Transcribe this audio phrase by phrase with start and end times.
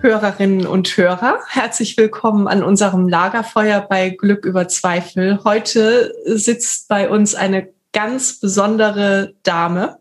[0.00, 5.40] Hörerinnen und Hörer, herzlich willkommen an unserem Lagerfeuer bei Glück über Zweifel.
[5.42, 9.98] Heute sitzt bei uns eine ganz besondere Dame.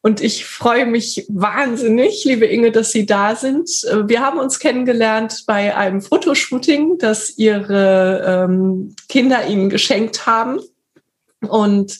[0.00, 3.68] Und ich freue mich wahnsinnig, liebe Inge, dass Sie da sind.
[4.04, 10.60] Wir haben uns kennengelernt bei einem Fotoshooting, das Ihre ähm, Kinder Ihnen geschenkt haben.
[11.40, 11.98] Und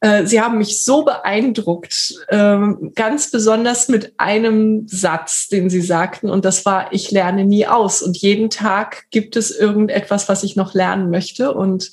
[0.00, 6.30] äh, sie haben mich so beeindruckt, ähm, ganz besonders mit einem Satz, den Sie sagten,
[6.30, 8.02] und das war, ich lerne nie aus.
[8.02, 11.52] Und jeden Tag gibt es irgendetwas, was ich noch lernen möchte.
[11.52, 11.92] Und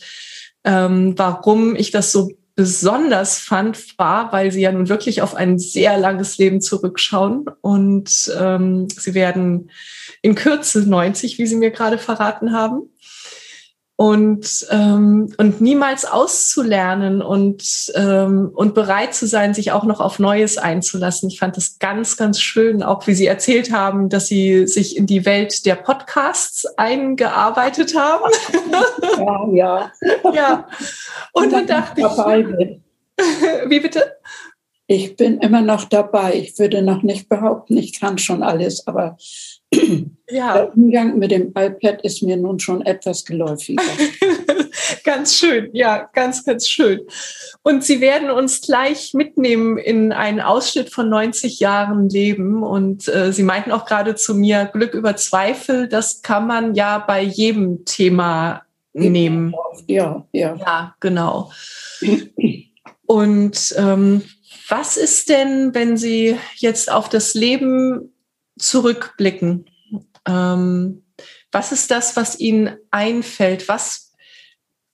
[0.63, 5.59] ähm, warum ich das so besonders fand, war, weil Sie ja nun wirklich auf ein
[5.59, 7.45] sehr langes Leben zurückschauen.
[7.59, 9.69] Und ähm, Sie werden
[10.21, 12.89] in Kürze 90, wie Sie mir gerade verraten haben
[13.97, 20.19] und, ähm, und niemals auszulernen und, ähm, und bereit zu sein, sich auch noch auf
[20.19, 21.31] Neues einzulassen.
[21.31, 25.07] Ich fand das ganz, ganz schön, auch wie Sie erzählt haben, dass Sie sich in
[25.07, 28.31] die Welt der Podcasts eingearbeitet haben.
[29.17, 29.91] Ja, ja.
[30.31, 30.67] ja.
[31.33, 32.83] Und dann dachte ich, bin.
[33.67, 34.13] wie bitte?
[34.85, 36.35] Ich bin immer noch dabei.
[36.35, 39.17] Ich würde noch nicht behaupten, ich kann schon alles, aber
[40.29, 40.53] ja.
[40.53, 43.83] Der Umgang mit dem iPad ist mir nun schon etwas geläufiger.
[45.03, 47.01] ganz schön, ja, ganz, ganz schön.
[47.63, 52.63] Und Sie werden uns gleich mitnehmen in einen Ausschnitt von 90 Jahren Leben.
[52.63, 56.99] Und äh, Sie meinten auch gerade zu mir, Glück über Zweifel, das kann man ja
[56.99, 58.63] bei jedem Thema
[58.93, 59.53] nehmen.
[59.87, 60.55] Ja, ja.
[60.55, 61.51] Ja, genau.
[63.05, 64.23] Und ähm,
[64.69, 68.13] was ist denn, wenn Sie jetzt auf das Leben
[68.57, 69.65] zurückblicken,
[70.27, 71.03] ähm,
[71.51, 73.67] was ist das, was Ihnen einfällt?
[73.67, 74.13] Was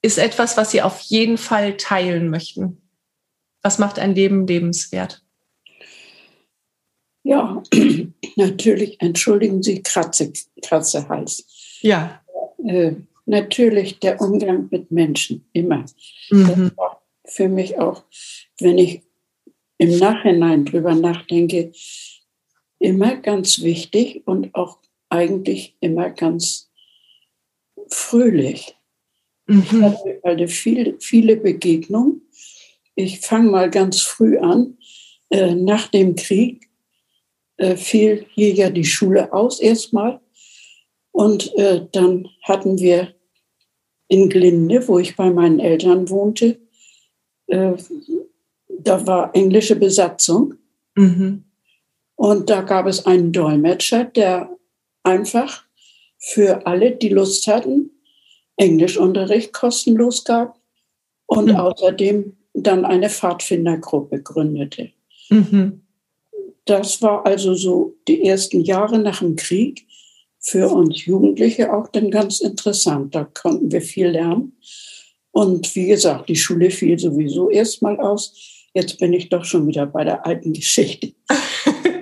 [0.02, 2.80] ist etwas, was Sie auf jeden Fall teilen möchten?
[3.62, 5.22] Was macht ein Leben lebenswert?
[7.22, 7.62] Ja,
[8.36, 10.32] natürlich, entschuldigen Sie, Kratze,
[10.62, 11.78] Kratzehals.
[11.80, 12.22] Ja.
[12.64, 12.92] Äh,
[13.26, 15.86] natürlich der Umgang mit Menschen, immer.
[16.30, 16.72] Mhm.
[17.26, 18.04] Für mich auch,
[18.60, 19.02] wenn ich
[19.78, 21.72] im Nachhinein drüber nachdenke,
[22.84, 24.78] immer ganz wichtig und auch
[25.08, 26.70] eigentlich immer ganz
[27.88, 28.76] fröhlich.
[29.46, 29.62] Mhm.
[29.62, 32.20] Ich hatte, hatte viele, viele Begegnungen.
[32.94, 34.76] Ich fange mal ganz früh an.
[35.30, 36.68] Äh, nach dem Krieg
[37.56, 40.20] äh, fiel hier ja die Schule aus erstmal.
[41.10, 43.14] Und äh, dann hatten wir
[44.08, 46.60] in Glinde, wo ich bei meinen Eltern wohnte,
[47.46, 47.72] äh,
[48.68, 50.54] da war englische Besatzung.
[50.96, 51.44] Mhm.
[52.16, 54.56] Und da gab es einen Dolmetscher, der
[55.02, 55.64] einfach
[56.18, 57.90] für alle, die Lust hatten,
[58.56, 60.58] Englischunterricht kostenlos gab
[61.26, 61.56] und mhm.
[61.56, 64.90] außerdem dann eine Pfadfindergruppe gründete.
[65.28, 65.82] Mhm.
[66.64, 69.86] Das war also so die ersten Jahre nach dem Krieg
[70.38, 73.14] für uns Jugendliche auch dann ganz interessant.
[73.14, 74.56] Da konnten wir viel lernen.
[75.30, 78.68] Und wie gesagt, die Schule fiel sowieso erstmal aus.
[78.72, 81.12] Jetzt bin ich doch schon wieder bei der alten Geschichte.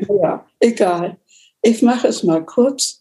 [0.09, 1.19] ja, egal.
[1.63, 3.01] Ich mache es mal kurz.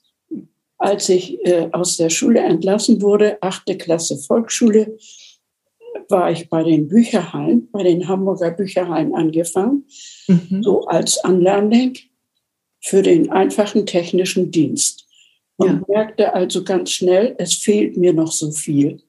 [0.77, 4.97] Als ich äh, aus der Schule entlassen wurde, achte Klasse Volksschule,
[6.09, 9.85] war ich bei den Bücherhallen, bei den Hamburger Bücherhallen angefangen,
[10.27, 10.63] mhm.
[10.63, 11.97] so als Anlernling
[12.81, 15.07] für den einfachen technischen Dienst.
[15.57, 15.81] Und ja.
[15.87, 19.01] merkte also ganz schnell, es fehlt mir noch so viel,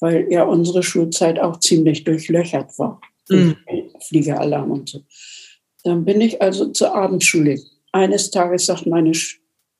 [0.00, 3.00] weil ja unsere Schulzeit auch ziemlich durchlöchert war.
[3.28, 3.56] Mhm.
[4.08, 5.00] Fliegeralarm und so.
[5.86, 7.60] Dann bin ich also zur Abendschule.
[7.92, 9.12] Eines Tages sagt meine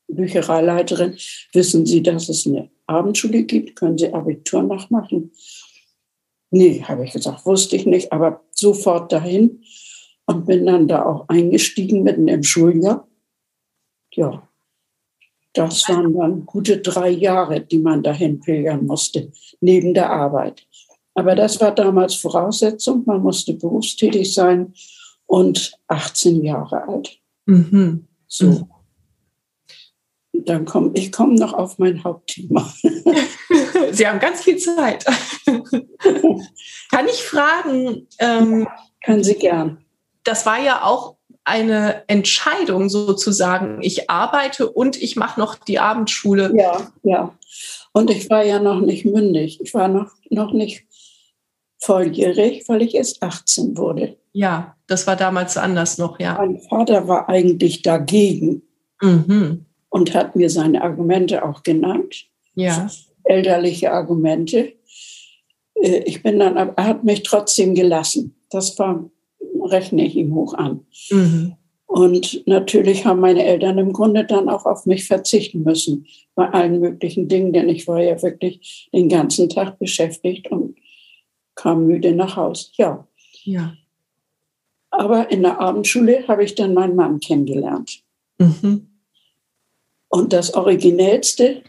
[0.06, 1.16] Büchereileiterin,
[1.52, 3.74] wissen Sie, dass es eine Abendschule gibt?
[3.74, 5.32] Können Sie Abitur nachmachen?
[6.52, 9.64] Nee, habe ich gesagt, wusste ich nicht, aber sofort dahin
[10.26, 13.08] und bin dann da auch eingestiegen mitten im Schuljahr.
[14.12, 14.48] Ja,
[15.54, 20.68] das waren dann gute drei Jahre, die man dahin pilgern musste, neben der Arbeit.
[21.14, 24.72] Aber das war damals Voraussetzung, man musste berufstätig sein
[25.26, 27.18] und 18 Jahre alt.
[27.46, 28.06] Mhm.
[28.26, 28.46] So.
[28.46, 28.66] Mhm.
[30.44, 32.70] Dann komme ich komme noch auf mein Hauptthema.
[33.92, 35.04] Sie haben ganz viel Zeit.
[36.90, 38.06] Kann ich fragen?
[38.18, 38.68] Ähm,
[39.04, 39.78] Können Sie gern.
[40.24, 43.78] Das war ja auch eine Entscheidung sozusagen.
[43.80, 46.52] Ich arbeite und ich mache noch die Abendschule.
[46.56, 47.32] Ja, ja.
[47.92, 49.60] Und ich war ja noch nicht mündig.
[49.62, 50.85] Ich war noch, noch nicht
[51.78, 54.16] volljährig, weil ich erst 18 wurde.
[54.32, 56.34] Ja, das war damals anders noch, ja.
[56.38, 58.62] Mein Vater war eigentlich dagegen
[59.00, 59.66] mhm.
[59.88, 62.26] und hat mir seine Argumente auch genannt.
[62.54, 62.88] Ja
[63.26, 64.72] elterliche Argumente.
[65.74, 68.34] Äh, ich bin dann, er hat mich trotzdem gelassen.
[68.50, 69.10] Das war,
[69.64, 70.86] rechne ich ihm hoch an.
[71.10, 71.54] Mhm.
[71.86, 76.80] Und natürlich haben meine Eltern im Grunde dann auch auf mich verzichten müssen bei allen
[76.80, 80.76] möglichen Dingen, denn ich war ja wirklich den ganzen Tag beschäftigt und
[81.56, 82.72] kam müde nach Haus.
[82.76, 83.06] Ja.
[83.44, 83.74] Ja.
[84.90, 88.02] Aber in der Abendschule habe ich dann meinen Mann kennengelernt.
[88.38, 88.86] Mhm.
[90.08, 91.62] Und das Originellste,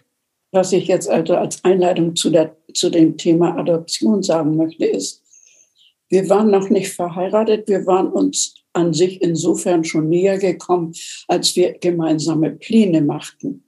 [0.52, 5.24] was ich jetzt also als Einleitung zu, der, zu dem Thema Adoption sagen möchte, ist,
[6.10, 10.94] wir waren noch nicht verheiratet, wir waren uns an sich insofern schon näher gekommen,
[11.28, 13.64] als wir gemeinsame Pläne machten.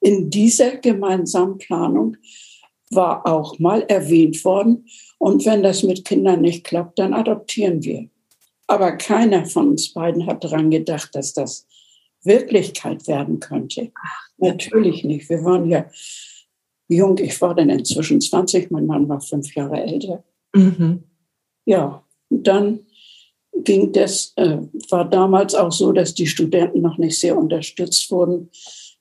[0.00, 2.16] In dieser gemeinsamen Planung
[2.90, 4.86] war auch mal erwähnt worden,
[5.20, 8.08] und wenn das mit Kindern nicht klappt, dann adoptieren wir.
[8.66, 11.66] Aber keiner von uns beiden hat daran gedacht, dass das
[12.24, 13.92] Wirklichkeit werden könnte.
[14.38, 15.28] Natürlich nicht.
[15.28, 15.84] Wir waren ja
[16.88, 17.18] jung.
[17.18, 20.24] Ich war dann inzwischen 20, mein Mann war fünf Jahre älter.
[20.54, 21.04] Mhm.
[21.66, 22.86] Ja, dann
[23.62, 24.56] ging das, äh,
[24.88, 28.48] war damals auch so, dass die Studenten noch nicht sehr unterstützt wurden.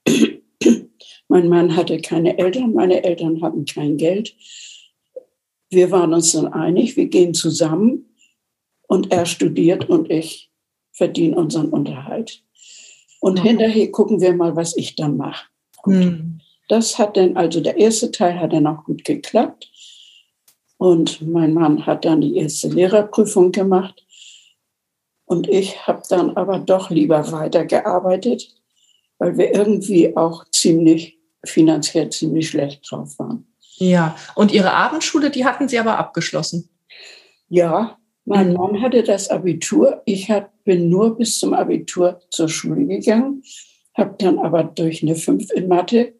[1.30, 4.36] mein Mann hatte keine Eltern, meine Eltern hatten kein Geld.
[5.69, 8.16] Wir waren uns dann einig, wir gehen zusammen
[8.88, 10.51] und er studiert und ich
[10.92, 12.44] verdiene unseren Unterhalt.
[13.21, 15.45] Und hinterher gucken wir mal, was ich dann mache.
[15.86, 16.42] Mhm.
[16.69, 19.69] Das hat dann, also der erste Teil hat dann auch gut geklappt.
[20.77, 24.06] Und mein Mann hat dann die erste Lehrerprüfung gemacht.
[25.26, 28.56] Und ich habe dann aber doch lieber weitergearbeitet,
[29.18, 33.48] weil wir irgendwie auch ziemlich finanziell ziemlich schlecht drauf waren.
[33.80, 36.69] Ja, und Ihre Abendschule, die hatten Sie aber abgeschlossen.
[37.48, 40.02] Ja, mein Mann hatte das Abitur.
[40.06, 40.31] Ich
[40.64, 43.42] bin nur bis zum Abitur zur Schule gegangen,
[43.98, 46.14] habe dann aber durch eine 5 in Mathe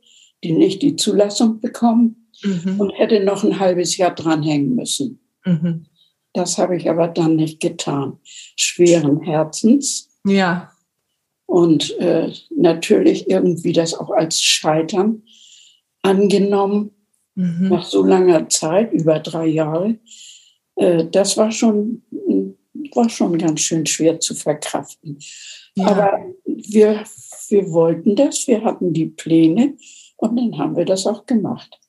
[0.44, 2.80] die nicht die Zulassung bekommen mhm.
[2.80, 5.20] und hätte noch ein halbes Jahr dranhängen müssen.
[5.46, 5.86] Mhm.
[6.34, 8.20] Das habe ich aber dann nicht getan.
[8.24, 10.10] Schweren Herzens.
[10.26, 10.72] Ja.
[11.46, 15.24] Und äh, natürlich irgendwie das auch als Scheitern
[16.04, 16.92] angenommen,
[17.40, 17.70] mhm.
[17.70, 19.98] nach so langer Zeit, über drei Jahre.
[20.76, 22.04] Äh, das war schon,
[22.94, 25.20] war schon ganz schön schwer zu verkraften.
[25.76, 25.88] Ja.
[25.88, 27.04] Aber wir,
[27.50, 29.78] wir wollten das, wir hatten die Pläne
[30.18, 31.80] und dann haben wir das auch gemacht.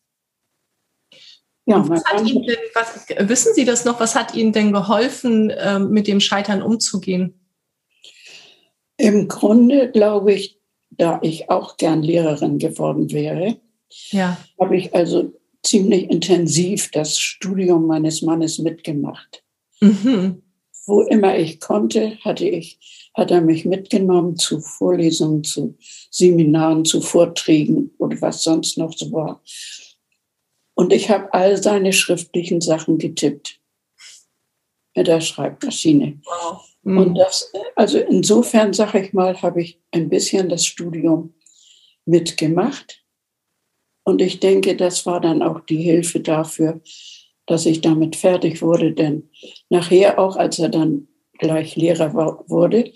[1.66, 5.50] Ja, was hat Ihnen denn, was, wissen Sie das noch, was hat Ihnen denn geholfen,
[5.50, 7.40] äh, mit dem Scheitern umzugehen?
[8.97, 10.59] Im Grunde glaube ich,
[10.90, 13.57] da ich auch gern Lehrerin geworden wäre,
[14.11, 14.37] ja.
[14.59, 19.43] habe ich also ziemlich intensiv das Studium meines Mannes mitgemacht.
[19.81, 20.43] Mhm.
[20.87, 25.76] Wo immer ich konnte, hatte ich, hat er mich mitgenommen zu Vorlesungen, zu
[26.11, 29.43] Seminaren, zu Vorträgen oder was sonst noch so war.
[30.75, 33.61] Und ich habe all seine schriftlichen Sachen getippt.
[34.97, 36.21] mit der Schreibmaschine.
[36.25, 36.67] Wow.
[36.83, 36.99] Mhm.
[36.99, 41.35] Und das, also insofern sage ich mal, habe ich ein bisschen das Studium
[42.07, 43.00] mitgemacht.
[44.04, 46.80] Und ich denke, das war dann auch die Hilfe dafür,
[47.47, 48.92] dass ich damit fertig wurde.
[48.92, 49.28] Denn
[49.69, 52.92] nachher auch, als er dann gleich Lehrer war, wurde,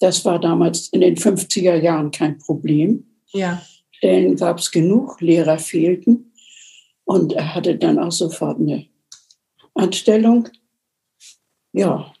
[0.00, 3.04] das war damals in den 50er Jahren kein Problem.
[3.32, 3.62] Ja.
[3.90, 6.32] Stellen gab es genug, Lehrer fehlten.
[7.04, 8.86] Und er hatte dann auch sofort eine
[9.74, 10.48] Anstellung.
[11.72, 12.12] Ja,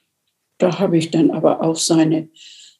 [0.58, 2.28] da habe ich dann aber auch seine,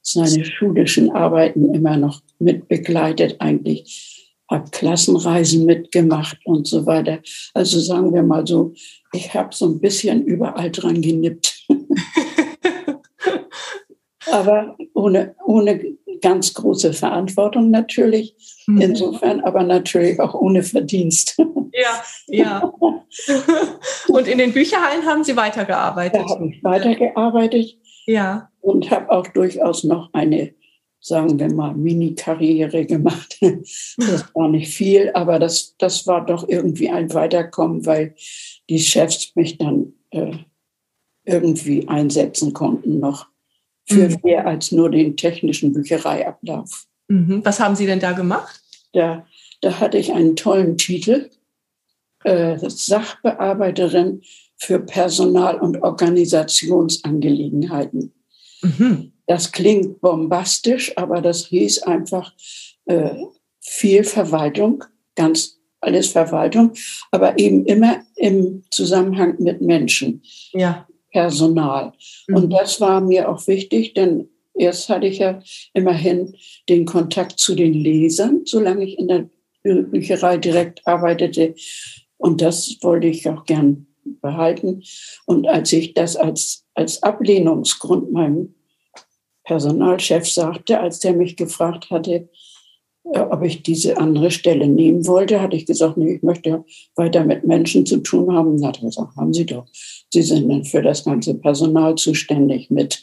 [0.03, 4.18] seine schulischen Arbeiten immer noch mit begleitet, eigentlich.
[4.51, 7.19] Habe Klassenreisen mitgemacht und so weiter.
[7.55, 8.73] Also sagen wir mal so,
[9.13, 11.67] ich habe so ein bisschen überall dran genippt.
[14.31, 18.35] aber ohne, ohne ganz große Verantwortung natürlich.
[18.67, 18.81] Mhm.
[18.81, 21.39] Insofern aber natürlich auch ohne Verdienst.
[21.73, 22.73] Ja, ja.
[24.09, 26.23] Und in den Bücherhallen haben Sie weitergearbeitet?
[26.25, 27.77] Da habe ich weitergearbeitet.
[28.07, 28.51] Ja.
[28.61, 30.55] Und habe auch durchaus noch eine,
[31.01, 33.39] sagen wir mal, Mini-Karriere gemacht.
[33.97, 38.15] Das war nicht viel, aber das, das war doch irgendwie ein Weiterkommen, weil
[38.69, 40.37] die Chefs mich dann äh,
[41.25, 43.27] irgendwie einsetzen konnten noch
[43.87, 44.19] für mhm.
[44.23, 46.87] mehr als nur den technischen Büchereiablauf.
[47.09, 47.45] Mhm.
[47.45, 48.61] Was haben Sie denn da gemacht?
[48.93, 49.27] Da,
[49.61, 51.31] da hatte ich einen tollen Titel,
[52.25, 54.23] äh, Sachbearbeiterin
[54.57, 58.13] für Personal- und Organisationsangelegenheiten.
[58.63, 59.13] Mhm.
[59.29, 62.33] Das klingt bombastisch, aber das hieß einfach
[62.87, 63.11] äh,
[63.61, 66.73] viel Verwaltung, ganz alles Verwaltung,
[67.11, 70.23] aber eben immer im Zusammenhang mit Menschen.
[70.53, 70.89] Ja.
[71.13, 71.93] Personal.
[72.27, 72.37] Mhm.
[72.37, 75.41] Und das war mir auch wichtig, denn erst hatte ich ja
[75.75, 76.35] immerhin
[76.71, 79.29] den Kontakt zu den Lesern, solange ich in der
[79.63, 81.55] Bücherei direkt arbeitete.
[82.17, 83.87] Und das wollte ich auch gern
[84.23, 84.83] behalten.
[85.27, 88.55] Und als ich das als, als Ablehnungsgrund meinem
[89.49, 92.29] Personalchef sagte, als der mich gefragt hatte,
[93.15, 96.65] äh, ob ich diese andere Stelle nehmen wollte, hatte ich gesagt, nee, ich möchte
[96.97, 98.49] weiter mit Menschen zu tun haben.
[98.49, 99.67] Und hat er gesagt, haben Sie doch.
[100.13, 103.03] Sie sind dann für das ganze Personal zuständig mit.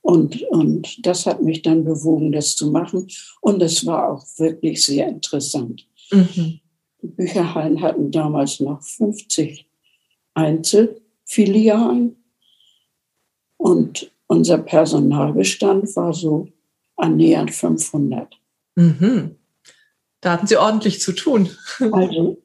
[0.00, 3.06] Und, und das hat mich dann bewogen, das zu machen.
[3.40, 5.86] Und es war auch wirklich sehr interessant.
[6.10, 6.60] Mhm.
[7.00, 9.66] Die Bücherhallen hatten damals noch 50
[10.34, 12.16] Einzelfilialen.
[13.56, 16.48] Und unser Personalbestand war so
[16.96, 18.38] annähernd 500.
[18.74, 19.36] Mhm.
[20.20, 21.50] Da hatten Sie ordentlich zu tun.
[21.92, 22.38] Also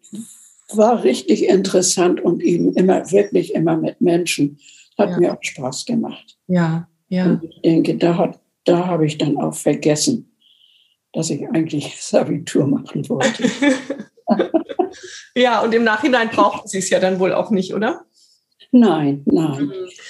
[0.73, 4.57] war richtig interessant und eben immer, wirklich immer mit Menschen.
[4.97, 5.19] Hat ja.
[5.19, 6.37] mir auch Spaß gemacht.
[6.47, 7.25] Ja, ja.
[7.25, 10.31] Und ich denke, da, hat, da habe ich dann auch vergessen,
[11.13, 13.49] dass ich eigentlich das Abitur machen wollte.
[15.35, 18.05] ja, und im Nachhinein brauchten Sie es ja dann wohl auch nicht, oder?
[18.71, 19.65] Nein, nein.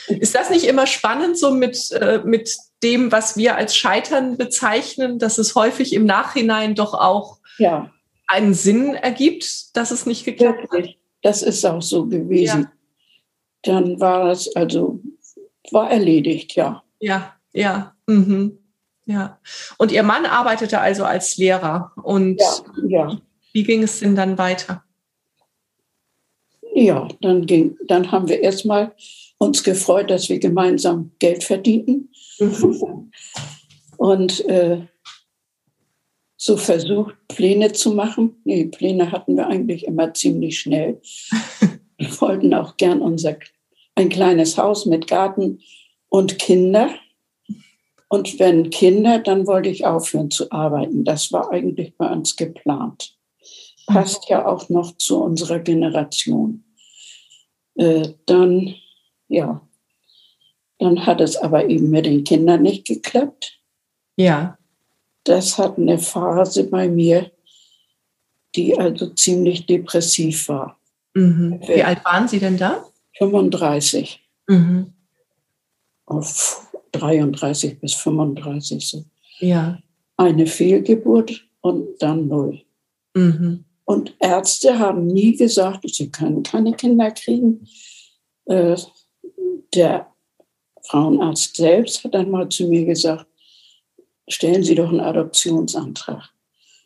[0.08, 0.20] Mhm.
[0.20, 5.18] Ist das nicht immer spannend, so mit, äh, mit dem, was wir als Scheitern bezeichnen,
[5.18, 7.92] dass es häufig im Nachhinein doch auch ja.
[8.28, 10.92] einen Sinn ergibt, dass es nicht geklappt Wirklich.
[10.92, 10.96] hat?
[11.24, 12.62] Das ist auch so gewesen.
[12.62, 12.72] Ja.
[13.64, 15.02] Dann war es also,
[15.72, 16.84] war erledigt, ja.
[17.00, 17.96] Ja, ja.
[18.08, 18.60] Mhm.
[19.06, 19.40] Ja.
[19.78, 21.92] Und Ihr Mann arbeitete also als Lehrer.
[21.96, 23.18] Und ja, ja.
[23.54, 24.84] wie ging es denn dann weiter?
[26.74, 28.94] Ja, dann, ging, dann haben wir erstmal
[29.38, 32.10] uns gefreut, dass wir gemeinsam Geld verdienten.
[32.40, 33.12] Mhm.
[33.98, 34.82] Und äh,
[36.38, 38.42] so versucht, Pläne zu machen.
[38.46, 41.02] Nee, Pläne hatten wir eigentlich immer ziemlich schnell.
[41.98, 43.38] Wir wollten auch gern unser
[43.94, 45.60] ein kleines Haus mit Garten
[46.10, 46.90] und Kinder.
[48.10, 51.04] Und wenn Kinder, dann wollte ich aufhören zu arbeiten.
[51.04, 53.16] Das war eigentlich bei uns geplant
[53.94, 56.64] passt ja auch noch zu unserer Generation.
[57.76, 58.76] Äh, dann,
[59.28, 59.62] ja,
[60.80, 63.60] dann hat es aber eben mit den Kindern nicht geklappt.
[64.16, 64.58] Ja.
[65.24, 67.32] Das hat eine Phase bei mir,
[68.56, 70.80] die also ziemlich depressiv war.
[71.14, 71.60] Mhm.
[71.68, 72.84] Wie alt waren Sie denn da?
[73.18, 74.20] 35.
[74.48, 74.94] Mhm.
[76.06, 79.06] Auf 33 bis 35 so.
[79.40, 79.80] Ja.
[80.18, 82.62] Eine Fehlgeburt und dann null.
[83.14, 83.66] Mhm.
[83.92, 87.68] Und Ärzte haben nie gesagt, sie können keine Kinder kriegen.
[88.46, 88.78] Äh,
[89.74, 90.08] der
[90.84, 93.26] Frauenarzt selbst hat dann mal zu mir gesagt,
[94.30, 96.24] stellen Sie doch einen Adoptionsantrag.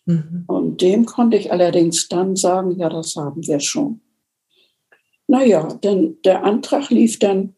[0.05, 0.45] Mhm.
[0.47, 4.01] Und dem konnte ich allerdings dann sagen, ja, das haben wir schon.
[5.27, 7.53] Naja, denn der Antrag lief dann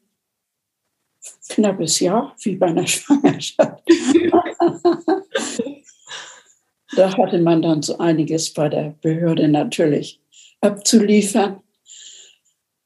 [1.47, 3.81] knappes Jahr, wie bei einer Schwangerschaft.
[6.97, 10.19] Da hatte man dann so einiges bei der Behörde natürlich
[10.61, 11.61] abzuliefern.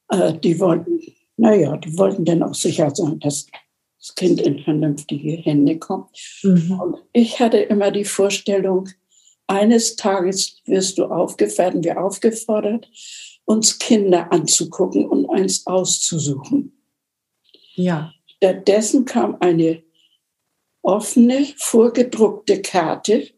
[0.08, 1.00] Äh, die wollten
[1.42, 3.46] naja, die wollten dann auch sicher sein, dass
[3.98, 6.10] das Kind in vernünftige Hände kommt.
[6.42, 6.80] Mhm.
[6.80, 8.88] Und ich hatte immer die Vorstellung,
[9.48, 12.88] eines Tages wirst du aufgefordert, werden wir aufgefordert,
[13.44, 16.72] uns Kinder anzugucken und eins auszusuchen.
[17.74, 18.12] Ja.
[18.36, 19.82] Stattdessen kam eine
[20.82, 23.31] offene, vorgedruckte Karte.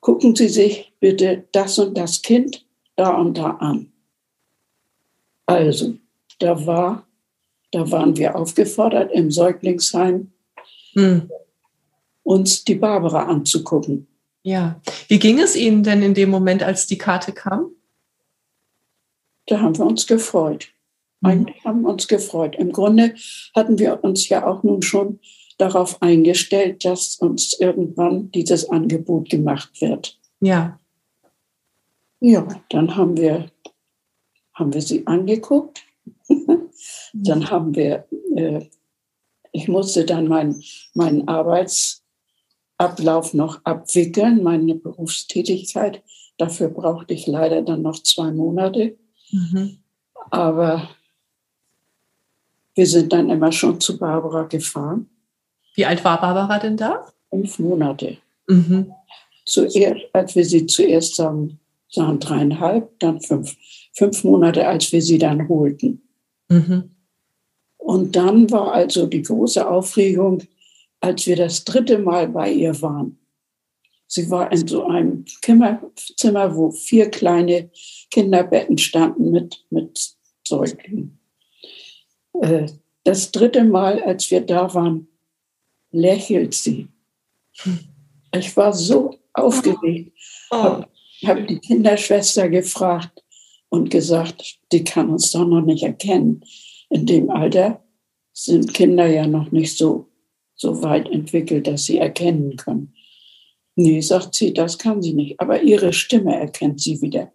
[0.00, 2.64] Gucken Sie sich bitte das und das Kind
[2.96, 3.92] da und da an.
[5.46, 5.94] Also,
[6.38, 7.06] da war,
[7.72, 10.30] da waren wir aufgefordert im Säuglingsheim,
[10.92, 11.30] hm.
[12.22, 14.06] uns die Barbara anzugucken.
[14.42, 14.80] Ja.
[15.08, 17.70] Wie ging es Ihnen denn in dem Moment, als die Karte kam?
[19.46, 20.68] Da haben wir uns gefreut.
[21.20, 21.30] Mhm.
[21.30, 22.56] Eigentlich haben wir uns gefreut.
[22.56, 23.14] Im Grunde
[23.54, 25.20] hatten wir uns ja auch nun schon
[25.58, 30.18] darauf eingestellt, dass uns irgendwann dieses Angebot gemacht wird.
[30.40, 30.78] Ja.
[32.20, 33.50] Ja, dann haben wir,
[34.54, 35.84] haben wir sie angeguckt.
[37.12, 37.50] dann mhm.
[37.50, 38.64] haben wir, äh,
[39.52, 40.62] ich musste dann meinen
[40.94, 46.02] mein Arbeitsablauf noch abwickeln, meine Berufstätigkeit.
[46.38, 48.96] Dafür brauchte ich leider dann noch zwei Monate.
[49.30, 49.78] Mhm.
[50.30, 50.88] Aber
[52.74, 55.08] wir sind dann immer schon zu Barbara gefahren.
[55.78, 57.06] Wie alt war Barbara denn da?
[57.30, 58.16] Fünf Monate.
[58.48, 58.92] Mhm.
[59.44, 63.56] Zuerst, als wir sie zuerst sahen, sahen dreieinhalb, dann fünf.
[63.92, 66.02] Fünf Monate, als wir sie dann holten.
[66.48, 66.90] Mhm.
[67.76, 70.42] Und dann war also die große Aufregung,
[70.98, 73.16] als wir das dritte Mal bei ihr waren.
[74.08, 75.26] Sie war in so einem
[76.16, 77.70] Zimmer, wo vier kleine
[78.10, 80.10] Kinderbetten standen mit, mit
[80.44, 81.20] Säuglingen.
[82.40, 82.66] Äh,
[83.04, 85.06] das dritte Mal, als wir da waren,
[85.90, 86.88] lächelt sie.
[88.34, 90.12] Ich war so aufgeregt,
[90.50, 90.56] oh.
[90.56, 90.88] habe
[91.24, 93.24] hab die Kinderschwester gefragt
[93.68, 96.44] und gesagt, die kann uns doch noch nicht erkennen.
[96.90, 97.82] In dem Alter
[98.32, 100.08] sind Kinder ja noch nicht so,
[100.54, 102.94] so weit entwickelt, dass sie erkennen können.
[103.74, 105.40] Nee, sagt sie, das kann sie nicht.
[105.40, 107.32] Aber ihre Stimme erkennt sie wieder.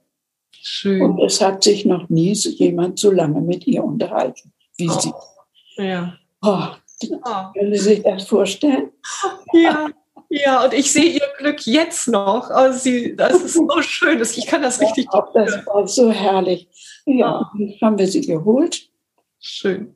[0.51, 1.01] Schön.
[1.01, 4.99] Und es hat sich noch nie jemand so lange mit ihr unterhalten wie oh.
[4.99, 5.13] sie.
[5.77, 6.17] Ja.
[6.41, 6.67] Oh,
[7.11, 7.53] oh.
[7.53, 8.91] Können Sie sich das vorstellen?
[9.53, 9.89] Ja.
[10.29, 12.49] Ja, und ich sehe ihr Glück jetzt noch.
[12.49, 14.19] Also sie, das ist so schön.
[14.19, 15.07] Ich kann das richtig.
[15.13, 16.67] Ja, das war so herrlich.
[17.05, 18.89] Ja, dann haben wir sie geholt.
[19.39, 19.93] Schön.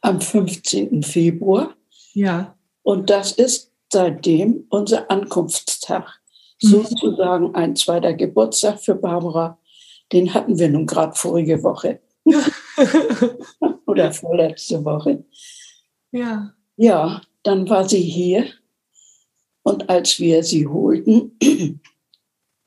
[0.00, 1.04] Am 15.
[1.04, 1.76] Februar.
[2.12, 2.56] Ja.
[2.82, 6.20] Und das ist seitdem unser Ankunftstag.
[6.60, 6.68] Mhm.
[6.68, 9.58] Sozusagen ein zweiter Geburtstag für Barbara.
[10.12, 12.00] Den hatten wir nun gerade vorige Woche.
[13.86, 15.24] Oder vorletzte Woche.
[16.12, 16.54] Ja.
[16.76, 18.46] Ja, dann war sie hier.
[19.62, 21.38] Und als wir sie holten,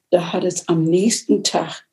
[0.10, 1.86] da hat es am nächsten Tag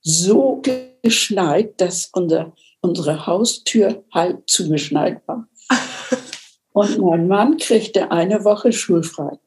[0.00, 0.62] so
[1.02, 5.48] geschneit, dass unser, unsere Haustür halb zugeschneit war.
[6.72, 9.38] Und mein Mann kriegte eine Woche schulfrei.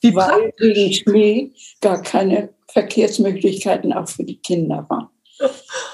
[0.00, 5.08] Wie weil wegen Schnee gar keine Verkehrsmöglichkeiten auch für die Kinder waren.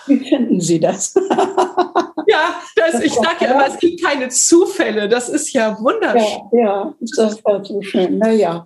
[0.07, 1.15] Wie finden Sie das?
[2.33, 5.09] ja, das, ich sage ja immer, es gibt keine Zufälle.
[5.09, 6.41] Das ist ja wunderschön.
[6.53, 8.19] Ja, ja das war so schön.
[8.19, 8.65] Naja,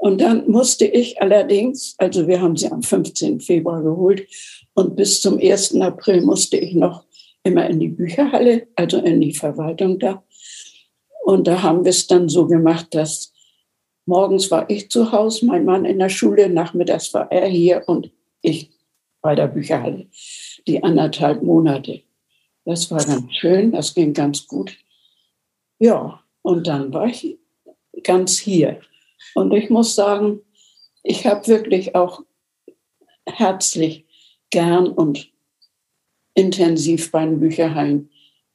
[0.00, 3.40] und dann musste ich allerdings, also wir haben sie am 15.
[3.40, 4.26] Februar geholt
[4.74, 5.80] und bis zum 1.
[5.80, 7.04] April musste ich noch
[7.42, 10.22] immer in die Bücherhalle, also in die Verwaltung da.
[11.24, 13.32] Und da haben wir es dann so gemacht, dass
[14.06, 18.10] morgens war ich zu Hause, mein Mann in der Schule, nachmittags war er hier und
[18.40, 18.70] ich
[19.20, 20.06] bei der Bücherhalle.
[20.66, 22.02] Die anderthalb Monate.
[22.68, 24.76] Das war ganz schön, das ging ganz gut.
[25.78, 27.38] Ja, und dann war ich
[28.02, 28.82] ganz hier.
[29.34, 30.40] Und ich muss sagen,
[31.02, 32.22] ich habe wirklich auch
[33.24, 34.04] herzlich
[34.50, 35.30] gern und
[36.34, 38.10] intensiv bei den Bücherhallen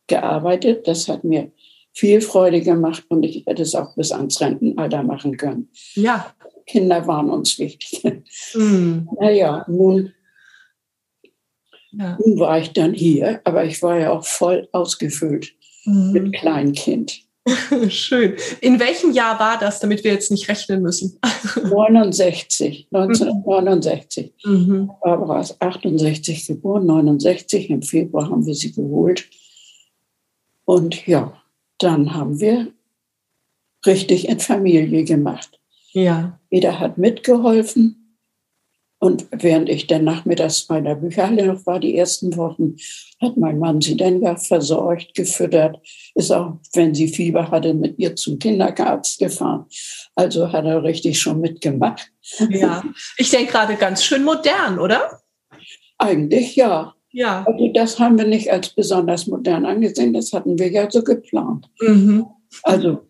[0.06, 0.88] gearbeitet.
[0.88, 1.52] Das hat mir
[1.92, 5.70] viel Freude gemacht und ich hätte es auch bis ans Rentenalter machen können.
[5.96, 6.36] Ja.
[6.68, 8.04] Kinder waren uns wichtig.
[8.54, 9.08] Mm.
[9.20, 10.14] Naja, nun,
[11.94, 12.18] ja.
[12.24, 15.54] nun war ich dann hier, aber ich war ja auch voll ausgefüllt
[15.86, 16.12] mm.
[16.12, 17.24] mit Kleinkind.
[17.90, 18.36] Schön.
[18.62, 21.20] In welchem Jahr war das, damit wir jetzt nicht rechnen müssen?
[21.64, 24.34] 69, 1969.
[24.46, 24.92] Mhm.
[25.02, 27.70] Barbara ist 68 geboren, 69.
[27.70, 29.26] Im Februar haben wir sie geholt.
[30.66, 31.34] Und ja,
[31.80, 32.72] dann haben wir
[33.86, 35.60] richtig in Familie gemacht.
[35.92, 36.40] Ja.
[36.50, 38.03] Jeder hat mitgeholfen.
[39.04, 42.78] Und während ich dann nachmittags bei der Bücherhalle noch war, die ersten Wochen,
[43.22, 45.78] hat mein Mann sie dann ja versorgt, gefüttert,
[46.16, 49.66] ist auch, wenn sie Fieber hatte, mit ihr zum Kinderarzt gefahren.
[50.16, 52.14] Also hat er richtig schon mitgemacht.
[52.50, 52.82] Ja,
[53.18, 55.20] ich denke gerade ganz schön modern, oder?
[55.98, 56.94] Eigentlich ja.
[57.12, 57.44] Ja.
[57.46, 61.70] Also das haben wir nicht als besonders modern angesehen, das hatten wir ja so geplant.
[61.82, 62.26] Mhm.
[62.64, 63.06] Also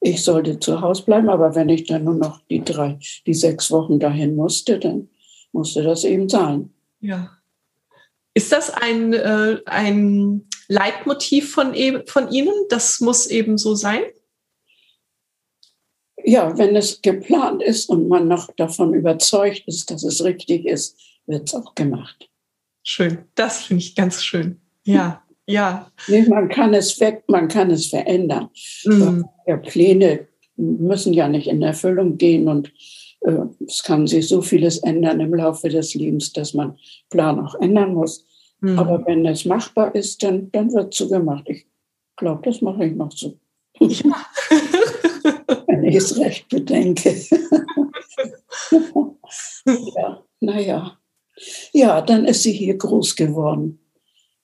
[0.00, 3.70] ich sollte zu Hause bleiben, aber wenn ich dann nur noch die drei, die sechs
[3.70, 5.10] Wochen dahin musste, dann
[5.52, 6.70] musste das eben sein.
[7.00, 7.38] Ja.
[8.34, 12.54] Ist das ein, äh, ein Leitmotiv von, e von Ihnen?
[12.70, 14.02] Das muss eben so sein?
[16.24, 20.98] Ja, wenn es geplant ist und man noch davon überzeugt ist, dass es richtig ist,
[21.26, 22.30] wird es auch gemacht.
[22.84, 24.60] Schön, das finde ich ganz schön.
[24.84, 25.90] Ja, ja.
[26.08, 28.50] Nee, man kann es weg, man kann es verändern.
[28.84, 29.24] Mhm.
[29.62, 32.72] Pläne müssen ja nicht in Erfüllung gehen und
[33.66, 36.78] es kann sich so vieles ändern im Laufe des Lebens, dass man
[37.10, 38.24] Plan auch ändern muss.
[38.60, 38.78] Mhm.
[38.78, 41.44] Aber wenn es machbar ist, dann, dann wird es so gemacht.
[41.46, 41.66] Ich
[42.16, 43.38] glaube, das mache ich noch so.
[43.78, 44.26] Ja.
[45.66, 47.10] wenn ich es recht bedenke.
[49.66, 50.98] ja, naja.
[51.72, 53.78] Ja, dann ist sie hier groß geworden.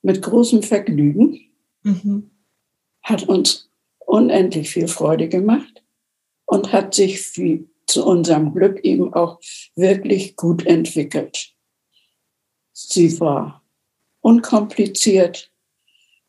[0.01, 1.39] Mit großem Vergnügen.
[1.83, 2.31] Mhm.
[3.03, 3.69] Hat uns
[4.05, 5.83] unendlich viel Freude gemacht
[6.45, 9.39] und hat sich wie zu unserem Glück eben auch
[9.75, 11.53] wirklich gut entwickelt.
[12.71, 13.63] Sie war
[14.21, 15.51] unkompliziert.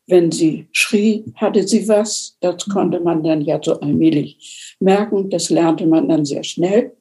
[0.07, 2.37] Wenn sie schrie, hatte sie was.
[2.41, 5.29] Das konnte man dann ja so allmählich merken.
[5.29, 6.97] Das lernte man dann sehr schnell.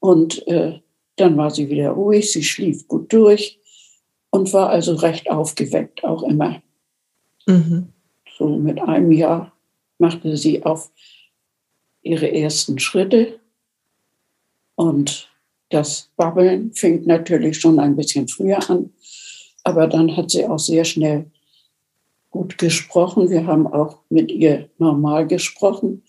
[0.00, 0.80] Und äh,
[1.16, 3.58] dann war sie wieder ruhig, sie schlief gut durch
[4.30, 6.62] und war also recht aufgeweckt, auch immer.
[7.46, 7.92] Mhm.
[8.38, 9.52] So mit einem Jahr
[9.98, 10.90] machte sie auf
[12.02, 13.39] ihre ersten Schritte
[14.80, 15.28] und
[15.68, 18.90] das Babbeln fing natürlich schon ein bisschen früher an,
[19.62, 21.26] aber dann hat sie auch sehr schnell
[22.30, 23.28] gut gesprochen.
[23.28, 26.02] Wir haben auch mit ihr normal gesprochen,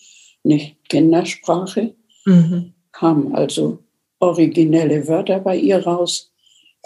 [0.43, 1.95] nicht Kindersprache.
[2.25, 2.71] Mhm.
[2.93, 3.79] Kamen also
[4.19, 6.31] originelle Wörter bei ihr raus.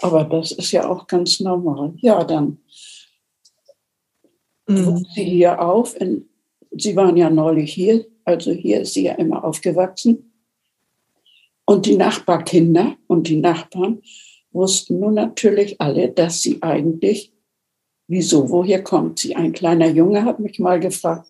[0.02, 1.94] Aber das ist ja auch ganz normal.
[1.98, 2.58] Ja, dann
[4.66, 4.86] mhm.
[4.86, 5.94] wuchs sie hier auf.
[6.00, 6.28] In,
[6.72, 10.25] sie waren ja neulich hier, also hier ist sie ja immer aufgewachsen.
[11.66, 14.00] Und die Nachbarkinder und die Nachbarn
[14.52, 17.32] wussten nun natürlich alle, dass sie eigentlich,
[18.08, 19.36] wieso, woher kommt sie?
[19.36, 21.28] Ein kleiner Junge hat mich mal gefragt,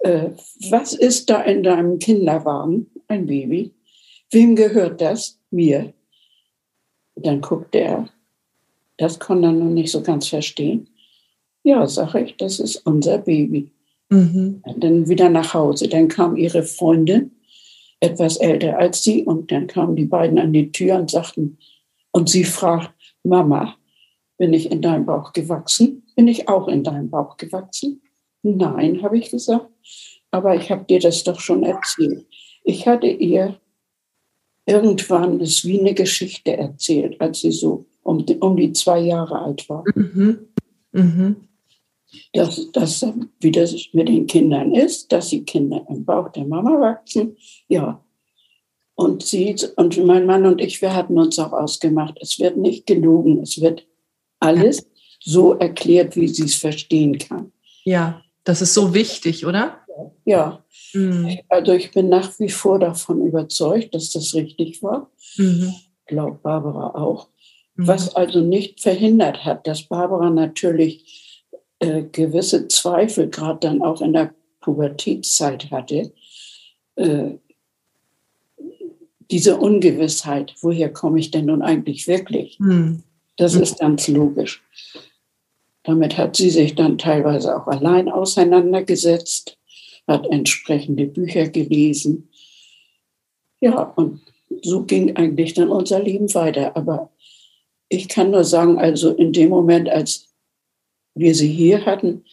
[0.00, 0.30] äh,
[0.70, 2.90] was ist da in deinem Kinderwagen?
[3.06, 3.72] Ein Baby.
[4.30, 5.38] Wem gehört das?
[5.50, 5.92] Mir.
[7.14, 8.08] Dann guckte er.
[8.96, 10.88] Das konnte er nun nicht so ganz verstehen.
[11.62, 13.70] Ja, sage ich, das ist unser Baby.
[14.08, 14.62] Mhm.
[14.78, 15.88] Dann wieder nach Hause.
[15.88, 17.32] Dann kam ihre Freundin,
[18.00, 21.58] etwas älter als sie, und dann kamen die beiden an die Tür und sagten,
[22.12, 23.76] und sie fragt, Mama,
[24.38, 26.02] bin ich in deinem Bauch gewachsen?
[26.16, 28.02] Bin ich auch in deinem Bauch gewachsen?
[28.42, 29.68] Nein, habe ich gesagt.
[30.30, 32.26] Aber ich habe dir das doch schon erzählt.
[32.64, 33.60] Ich hatte ihr
[34.66, 39.40] irgendwann ist wie eine Geschichte erzählt, als sie so um die, um die zwei Jahre
[39.40, 39.84] alt war.
[39.94, 40.48] Mhm.
[40.92, 41.36] Mhm.
[42.32, 43.06] Dass, dass,
[43.40, 47.36] wie das mit den Kindern ist, dass die Kinder im Bauch der Mama wachsen.
[47.68, 48.04] Ja.
[48.94, 52.86] Und sie und mein Mann und ich, wir hatten uns auch ausgemacht, es wird nicht
[52.86, 53.86] gelogen, es wird
[54.40, 54.86] alles
[55.20, 57.52] so erklärt, wie sie es verstehen kann.
[57.84, 59.80] Ja, das ist so wichtig, oder?
[60.24, 61.38] Ja, mhm.
[61.48, 65.10] also ich bin nach wie vor davon überzeugt, dass das richtig war.
[65.36, 65.74] Mhm.
[66.06, 67.28] Glaubt Barbara auch.
[67.74, 67.86] Mhm.
[67.86, 71.29] Was also nicht verhindert hat, dass Barbara natürlich
[71.80, 76.12] äh, gewisse Zweifel gerade dann auch in der Pubertätszeit hatte.
[76.96, 77.32] Äh,
[79.30, 82.58] diese Ungewissheit, woher komme ich denn nun eigentlich wirklich?
[82.58, 83.02] Mhm.
[83.36, 84.62] Das ist ganz logisch.
[85.84, 89.56] Damit hat sie sich dann teilweise auch allein auseinandergesetzt
[90.06, 92.28] hat entsprechende Bücher gelesen.
[93.60, 94.20] Ja, und
[94.62, 96.76] so ging eigentlich dann unser Leben weiter.
[96.76, 97.10] Aber
[97.88, 100.29] ich kann nur sagen, also in dem Moment, als
[101.14, 102.24] wir sie hier hatten,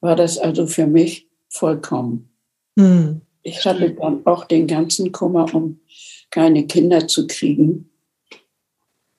[0.00, 2.30] war das also für mich vollkommen.
[2.78, 3.20] Hm.
[3.42, 5.80] Ich hatte dann auch den ganzen Kummer, um
[6.30, 7.90] keine Kinder zu kriegen,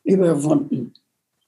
[0.04, 0.94] überwunden.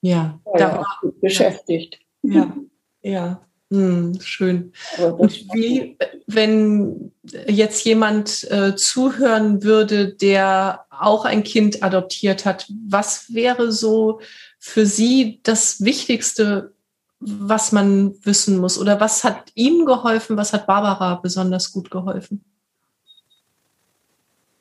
[0.00, 1.98] Ja, war da war ja beschäftigt.
[2.22, 2.56] Ja,
[3.02, 3.46] ja.
[3.72, 4.72] Hm, schön.
[5.18, 5.98] Und wie,
[6.28, 7.10] wenn
[7.48, 14.20] jetzt jemand äh, zuhören würde, der auch ein Kind adoptiert hat, was wäre so
[14.60, 16.75] für Sie das Wichtigste,
[17.20, 18.78] was man wissen muss?
[18.78, 20.36] Oder was hat Ihnen geholfen?
[20.36, 22.44] Was hat Barbara besonders gut geholfen?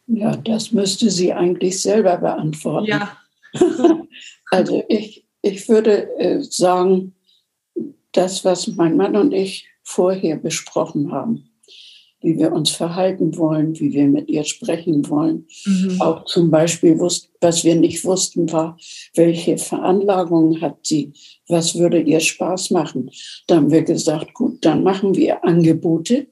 [0.08, 2.88] Ja, das müsste sie eigentlich selber beantworten.
[2.88, 3.18] Ja.
[4.52, 7.16] also ich, ich würde äh, sagen,
[8.12, 11.50] das, was mein Mann und ich vorher besprochen haben.
[12.26, 15.46] Wie wir uns verhalten wollen, wie wir mit ihr sprechen wollen.
[15.66, 16.02] Mhm.
[16.02, 18.78] Auch zum Beispiel, was wir nicht wussten, war,
[19.14, 21.14] welche Veranlagungen hat sie,
[21.48, 23.12] was würde ihr Spaß machen.
[23.46, 26.26] Da haben wir gesagt, gut, dann machen wir Angebote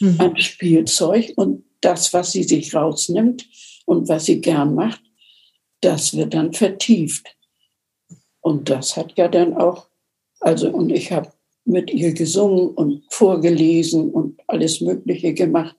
[0.00, 0.16] mhm.
[0.18, 3.46] an Spielzeug und das, was sie sich rausnimmt
[3.84, 5.02] und was sie gern macht,
[5.82, 7.36] das wird dann vertieft.
[8.40, 9.88] Und das hat ja dann auch,
[10.40, 11.33] also, und ich habe
[11.64, 15.76] mit ihr gesungen und vorgelesen und alles Mögliche gemacht.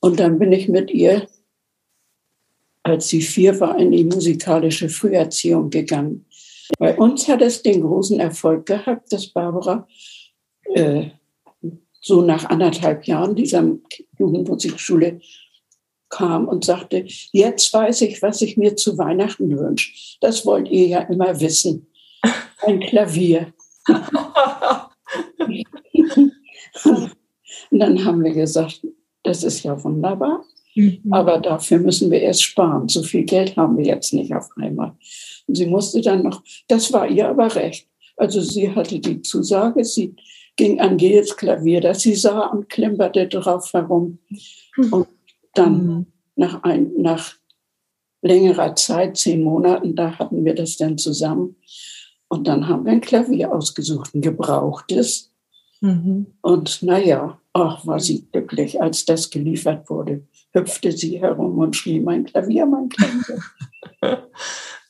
[0.00, 1.26] Und dann bin ich mit ihr,
[2.82, 6.26] als sie vier war, in die musikalische Früherziehung gegangen.
[6.78, 9.86] Bei uns hat es den großen Erfolg gehabt, dass Barbara
[10.74, 11.10] äh,
[12.00, 13.64] so nach anderthalb Jahren dieser
[14.18, 15.20] Jugendmusikschule
[16.10, 19.92] kam und sagte, jetzt weiß ich, was ich mir zu Weihnachten wünsche.
[20.20, 21.86] Das wollt ihr ja immer wissen.
[22.62, 23.52] Ein Klavier.
[27.70, 28.86] Und dann haben wir gesagt,
[29.22, 30.44] das ist ja wunderbar,
[30.74, 31.00] mhm.
[31.10, 32.88] aber dafür müssen wir erst sparen.
[32.88, 34.96] So viel Geld haben wir jetzt nicht auf einmal.
[35.46, 37.88] Und sie musste dann noch, das war ihr aber recht.
[38.16, 40.14] Also sie hatte die Zusage, sie
[40.56, 44.18] ging an jedes Klavier, das sie sah und klimperte drauf herum.
[44.76, 44.92] Mhm.
[44.92, 45.08] Und
[45.54, 46.06] dann mhm.
[46.36, 47.34] nach, ein, nach
[48.22, 51.56] längerer Zeit, zehn Monaten, da hatten wir das dann zusammen.
[52.28, 55.30] Und dann haben wir ein Klavier ausgesucht, ein gebrauchtes.
[55.80, 56.26] Mhm.
[56.40, 60.26] Und naja, ach, war sie glücklich, als das geliefert wurde.
[60.52, 63.42] Hüpfte sie herum und schrie, mein Klavier, mein Klavier.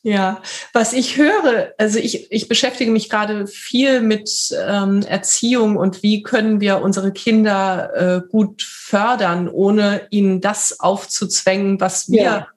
[0.06, 0.42] Ja,
[0.74, 6.22] was ich höre, also ich, ich beschäftige mich gerade viel mit ähm, Erziehung und wie
[6.22, 12.48] können wir unsere Kinder äh, gut fördern, ohne ihnen das aufzuzwängen, was wir ja.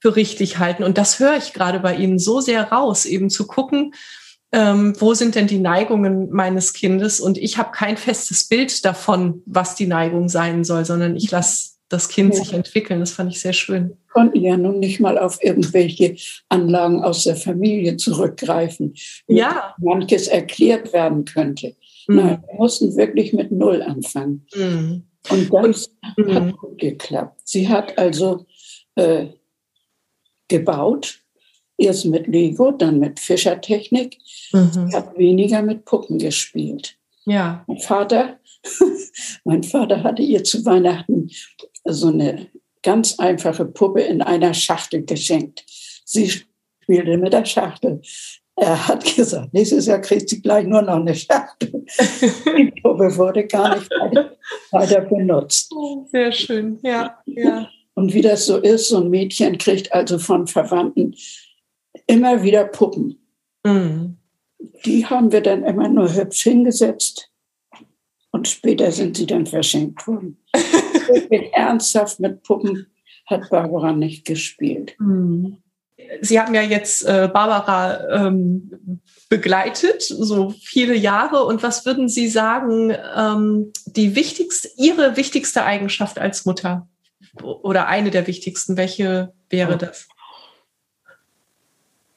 [0.00, 0.84] für richtig halten.
[0.84, 3.94] Und das höre ich gerade bei Ihnen so sehr raus, eben zu gucken,
[4.52, 7.20] ähm, wo sind denn die Neigungen meines Kindes?
[7.20, 11.70] Und ich habe kein festes Bild davon, was die Neigung sein soll, sondern ich lasse
[11.88, 12.40] das Kind ja.
[12.40, 13.00] sich entwickeln.
[13.00, 13.96] Das fand ich sehr schön.
[14.12, 16.16] Konnten ja nun nicht mal auf irgendwelche
[16.48, 18.94] Anlagen aus der Familie zurückgreifen,
[19.28, 19.74] ja.
[19.78, 21.76] manches erklärt werden könnte.
[22.08, 22.16] Mhm.
[22.16, 24.46] Nein, wir mussten wirklich mit Null anfangen.
[24.54, 25.04] Mhm.
[25.28, 26.52] Und das Und, hat mhm.
[26.52, 27.40] gut geklappt.
[27.44, 28.46] Sie hat also
[28.94, 29.26] äh,
[30.48, 31.19] gebaut
[31.80, 34.18] Erst mit Lego, dann mit Fischertechnik.
[34.52, 34.88] Mhm.
[34.88, 36.98] Ich habe weniger mit Puppen gespielt.
[37.24, 37.64] Ja.
[37.66, 38.38] Mein Vater,
[39.44, 41.30] mein Vater hatte ihr zu Weihnachten
[41.84, 42.48] so eine
[42.82, 45.64] ganz einfache Puppe in einer Schachtel geschenkt.
[46.04, 48.02] Sie spielte mit der Schachtel.
[48.56, 51.86] Er hat gesagt, nächstes Jahr kriegt sie gleich nur noch eine Schachtel.
[52.58, 53.90] Die Puppe wurde gar nicht
[54.70, 55.72] weiter, benutzt.
[56.12, 57.70] Sehr schön, ja, ja.
[57.94, 61.14] Und wie das so ist, so ein Mädchen kriegt also von Verwandten
[62.10, 63.18] immer wieder Puppen.
[63.64, 64.16] Mhm.
[64.84, 67.30] Die haben wir dann immer nur hübsch hingesetzt
[68.30, 70.38] und später sind sie dann verschenkt worden.
[71.52, 72.86] ernsthaft mit Puppen
[73.26, 74.96] hat Barbara nicht gespielt.
[74.98, 75.58] Mhm.
[76.22, 81.44] Sie haben ja jetzt äh, Barbara ähm, begleitet, so viele Jahre.
[81.44, 86.88] Und was würden Sie sagen, ähm, die wichtigste, Ihre wichtigste Eigenschaft als Mutter?
[87.42, 90.08] Oder eine der wichtigsten, welche wäre das?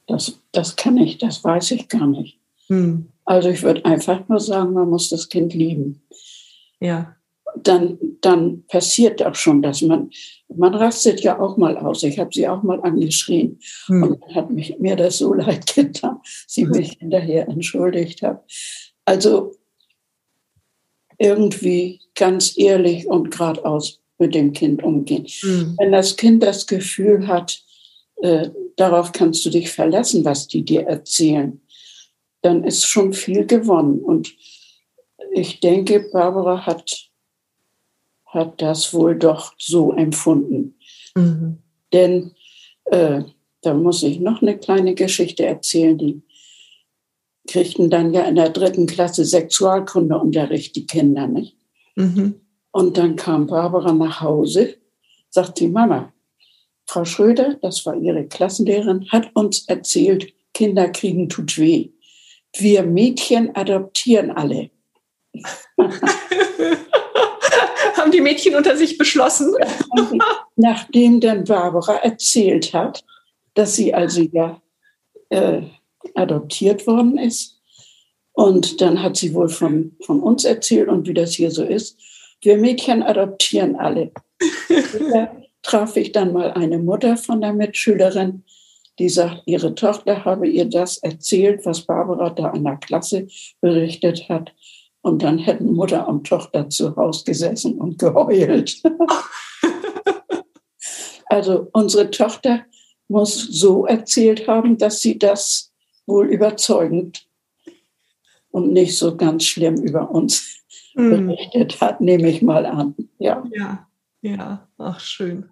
[0.06, 2.38] Das, das kann ich, das weiß ich gar nicht.
[2.68, 3.08] Hm.
[3.24, 6.02] Also ich würde einfach nur sagen, man muss das Kind lieben.
[6.80, 7.16] Ja.
[7.56, 10.10] Dann, dann passiert auch schon, dass man,
[10.54, 12.02] man rastet ja auch mal aus.
[12.02, 14.02] Ich habe sie auch mal angeschrien hm.
[14.02, 18.44] und hat mich, mir das so leid getan, sie mich hinterher entschuldigt hat.
[19.04, 19.52] Also
[21.18, 25.26] irgendwie ganz ehrlich und geradeaus mit dem Kind umgehen.
[25.40, 25.74] Hm.
[25.78, 27.63] Wenn das Kind das Gefühl hat,
[28.24, 31.60] äh, darauf kannst du dich verlassen, was die dir erzählen,
[32.40, 33.98] dann ist schon viel gewonnen.
[33.98, 34.34] Und
[35.32, 37.10] ich denke, Barbara hat,
[38.24, 40.78] hat das wohl doch so empfunden.
[41.14, 41.58] Mhm.
[41.92, 42.32] Denn
[42.86, 43.24] äh,
[43.60, 46.22] da muss ich noch eine kleine Geschichte erzählen, die
[47.46, 51.58] kriegten dann ja in der dritten Klasse Sexualkundeunterricht, die Kinder, nicht?
[51.94, 52.40] Mhm.
[52.72, 54.76] Und dann kam Barbara nach Hause,
[55.28, 56.13] sagt sie, Mama,
[56.86, 61.90] Frau Schröder, das war ihre Klassenlehrerin, hat uns erzählt, Kinder kriegen tut weh.
[62.56, 64.70] Wir Mädchen adoptieren alle.
[67.96, 69.54] Haben die Mädchen unter sich beschlossen?
[70.56, 73.04] Nachdem dann Barbara erzählt hat,
[73.54, 74.60] dass sie also ja
[75.30, 75.62] äh,
[76.14, 77.60] adoptiert worden ist.
[78.32, 81.98] Und dann hat sie wohl von, von uns erzählt und wie das hier so ist.
[82.40, 84.12] Wir Mädchen adoptieren alle
[85.64, 88.44] traf ich dann mal eine Mutter von der Mitschülerin,
[88.98, 93.26] die sagt, ihre Tochter habe ihr das erzählt, was Barbara da in der Klasse
[93.60, 94.54] berichtet hat.
[95.00, 98.80] Und dann hätten Mutter und Tochter zu Hause gesessen und geheult.
[101.26, 102.64] also unsere Tochter
[103.08, 105.72] muss so erzählt haben, dass sie das
[106.06, 107.26] wohl überzeugend
[108.50, 110.62] und nicht so ganz schlimm über uns
[110.94, 111.26] mhm.
[111.26, 112.94] berichtet hat, nehme ich mal an.
[113.18, 113.86] Ja, ja,
[114.22, 114.68] ja.
[114.78, 115.50] ach schön.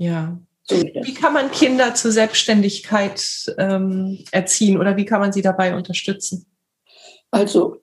[0.00, 0.40] Ja.
[0.68, 6.46] Wie kann man Kinder zur Selbstständigkeit ähm, erziehen oder wie kann man sie dabei unterstützen?
[7.30, 7.82] Also,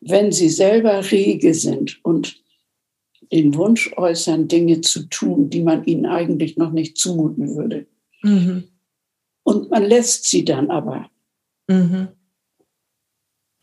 [0.00, 2.40] wenn sie selber rege sind und
[3.32, 7.86] den Wunsch äußern, Dinge zu tun, die man ihnen eigentlich noch nicht zumuten würde.
[8.22, 8.68] Mhm.
[9.42, 11.10] Und man lässt sie dann aber.
[11.66, 12.08] Mhm.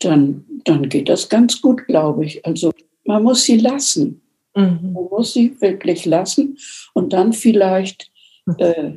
[0.00, 2.44] Dann, dann geht das ganz gut, glaube ich.
[2.44, 2.72] Also
[3.04, 4.20] man muss sie lassen.
[4.56, 4.92] Mhm.
[4.94, 6.58] Man muss sie wirklich lassen
[6.94, 8.10] und dann vielleicht
[8.58, 8.92] äh,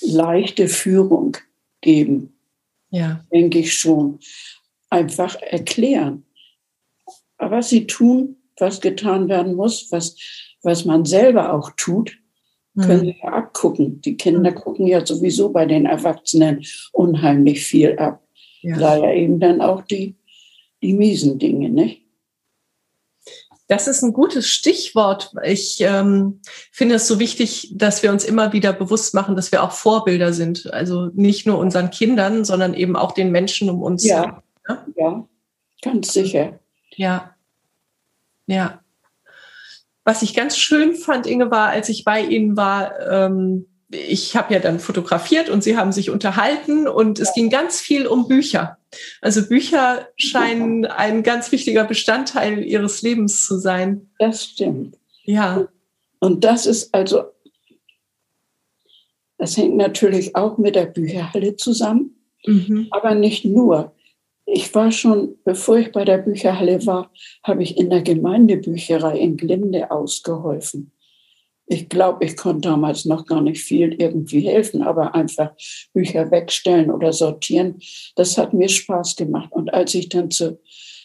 [0.00, 1.36] leichte Führung
[1.80, 2.32] geben.
[2.90, 3.24] Ja.
[3.32, 4.20] Denke ich schon.
[4.88, 6.24] Einfach erklären.
[7.36, 10.16] Aber was sie tun, was getan werden muss, was,
[10.62, 12.16] was man selber auch tut,
[12.80, 13.14] können mhm.
[13.22, 14.00] ja abgucken.
[14.02, 14.54] Die Kinder mhm.
[14.54, 18.22] gucken ja sowieso bei den Erwachsenen unheimlich viel ab.
[18.62, 18.76] Ja.
[18.76, 20.16] Leider eben dann auch die,
[20.82, 22.07] die miesen Dinge, nicht?
[23.68, 25.34] Das ist ein gutes Stichwort.
[25.44, 26.40] Ich ähm,
[26.72, 30.32] finde es so wichtig, dass wir uns immer wieder bewusst machen, dass wir auch Vorbilder
[30.32, 30.72] sind.
[30.72, 34.04] Also nicht nur unseren Kindern, sondern eben auch den Menschen um uns.
[34.04, 35.28] Ja, ja, ja
[35.82, 36.58] ganz sicher.
[36.96, 37.34] Ja,
[38.46, 38.80] ja.
[40.02, 44.52] Was ich ganz schön fand, Inge, war, als ich bei Ihnen war, ähm, ich habe
[44.52, 48.78] ja dann fotografiert und Sie haben sich unterhalten und es ging ganz viel um Bücher.
[49.20, 54.10] Also Bücher scheinen ein ganz wichtiger Bestandteil Ihres Lebens zu sein.
[54.18, 54.98] Das stimmt.
[55.24, 55.68] Ja.
[56.20, 57.24] Und das ist also,
[59.38, 62.88] das hängt natürlich auch mit der Bücherhalle zusammen, mhm.
[62.90, 63.94] aber nicht nur.
[64.44, 69.36] Ich war schon, bevor ich bei der Bücherhalle war, habe ich in der Gemeindebücherei in
[69.36, 70.92] Glinde ausgeholfen.
[71.70, 75.50] Ich glaube, ich konnte damals noch gar nicht viel irgendwie helfen, aber einfach
[75.92, 77.80] Bücher wegstellen oder sortieren,
[78.16, 79.52] das hat mir Spaß gemacht.
[79.52, 80.58] Und als ich dann zu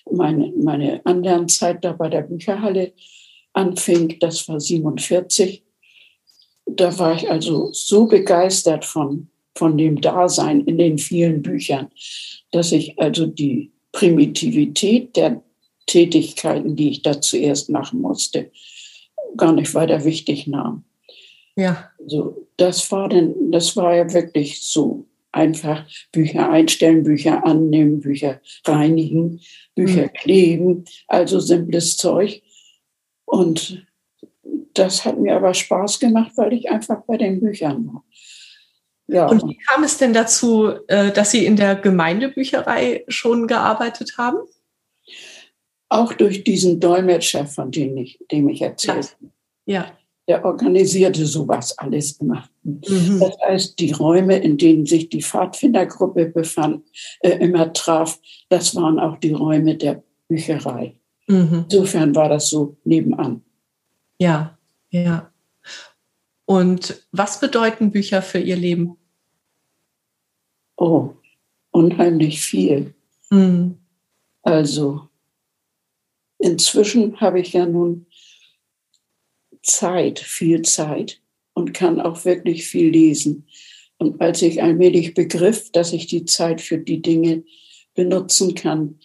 [0.10, 2.94] meine, meine Anlernzeit da bei der Bücherhalle
[3.54, 5.64] anfing, das war 47,
[6.66, 11.90] da war ich also so begeistert von, von dem Dasein in den vielen Büchern,
[12.52, 15.44] dass ich also die Primitivität der
[15.86, 18.52] Tätigkeiten, die ich da zuerst machen musste,
[19.38, 20.84] gar nicht weiter wichtig nahm.
[21.56, 21.92] Ja.
[22.00, 28.40] Also das war denn, das war ja wirklich so einfach Bücher einstellen, Bücher annehmen, Bücher
[28.66, 29.42] reinigen,
[29.76, 30.14] Bücher mhm.
[30.14, 32.42] kleben, also simples Zeug.
[33.26, 33.86] Und
[34.74, 38.04] das hat mir aber Spaß gemacht, weil ich einfach bei den Büchern war.
[39.08, 39.28] Ja.
[39.28, 44.38] Und wie kam es denn dazu, äh, dass Sie in der Gemeindebücherei schon gearbeitet haben?
[45.94, 49.12] Auch durch diesen Dolmetscher, von dem ich, dem ich erzählte.
[49.68, 49.96] Ja.
[50.28, 52.50] Der organisierte sowas alles immer.
[52.64, 53.20] Mhm.
[53.20, 56.84] Das heißt, die Räume, in denen sich die Pfadfindergruppe befand,
[57.20, 60.96] äh, immer traf, das waren auch die Räume der Bücherei.
[61.28, 61.66] Mhm.
[61.70, 63.44] Insofern war das so nebenan.
[64.18, 64.58] Ja,
[64.90, 65.32] ja.
[66.46, 68.98] Und was bedeuten Bücher für Ihr Leben?
[70.76, 71.12] Oh,
[71.70, 72.96] unheimlich viel.
[73.30, 73.78] Mhm.
[74.42, 75.10] Also,
[76.44, 78.06] inzwischen habe ich ja nun
[79.62, 81.22] Zeit, viel Zeit
[81.54, 83.48] und kann auch wirklich viel lesen.
[83.98, 87.44] Und als ich allmählich begriff, dass ich die Zeit für die Dinge
[87.96, 89.00] benutzen kann,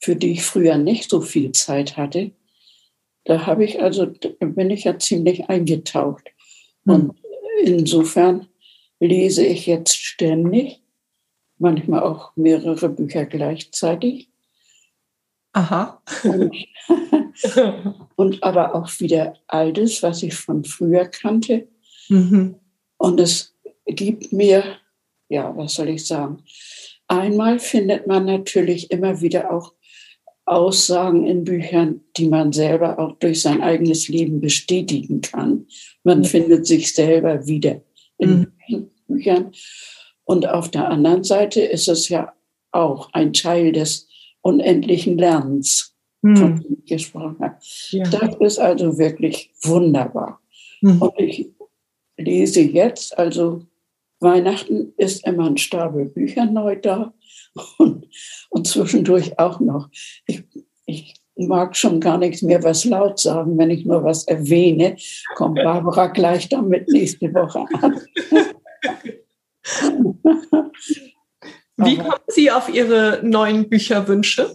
[0.00, 2.32] für die ich früher nicht so viel Zeit hatte,
[3.24, 4.06] da habe ich also,
[4.40, 6.30] bin ich ja ziemlich eingetaucht.
[6.86, 6.94] Hm.
[6.94, 7.18] Und
[7.62, 8.48] insofern
[9.00, 10.82] lese ich jetzt ständig,
[11.58, 14.30] manchmal auch mehrere Bücher gleichzeitig.
[15.54, 16.02] Aha.
[16.24, 16.52] Und,
[18.16, 21.68] und aber auch wieder Altes, was ich von früher kannte.
[22.08, 22.56] Mhm.
[22.98, 23.54] Und es
[23.86, 24.64] gibt mir,
[25.28, 26.42] ja, was soll ich sagen?
[27.06, 29.74] Einmal findet man natürlich immer wieder auch
[30.44, 35.66] Aussagen in Büchern, die man selber auch durch sein eigenes Leben bestätigen kann.
[36.02, 36.24] Man mhm.
[36.24, 37.80] findet sich selber wieder
[38.18, 38.90] in mhm.
[39.06, 39.52] Büchern.
[40.24, 42.32] Und auf der anderen Seite ist es ja
[42.72, 44.08] auch ein Teil des
[44.44, 46.36] unendlichen Lernens, mhm.
[46.36, 47.56] von dem ich gesprochen habe.
[47.90, 48.04] Ja.
[48.04, 50.40] Das ist also wirklich wunderbar.
[50.82, 51.00] Mhm.
[51.00, 51.48] Und ich
[52.16, 53.66] lese jetzt, also
[54.20, 57.14] Weihnachten ist immer ein Stapel Bücher neu da
[57.78, 58.06] und,
[58.50, 59.88] und zwischendurch auch noch.
[60.26, 60.44] Ich,
[60.84, 63.56] ich mag schon gar nichts mehr was laut sagen.
[63.56, 64.96] Wenn ich nur was erwähne,
[65.36, 67.98] kommt Barbara gleich damit nächste Woche an.
[71.76, 74.54] Wie kommen Sie auf Ihre neuen Bücherwünsche?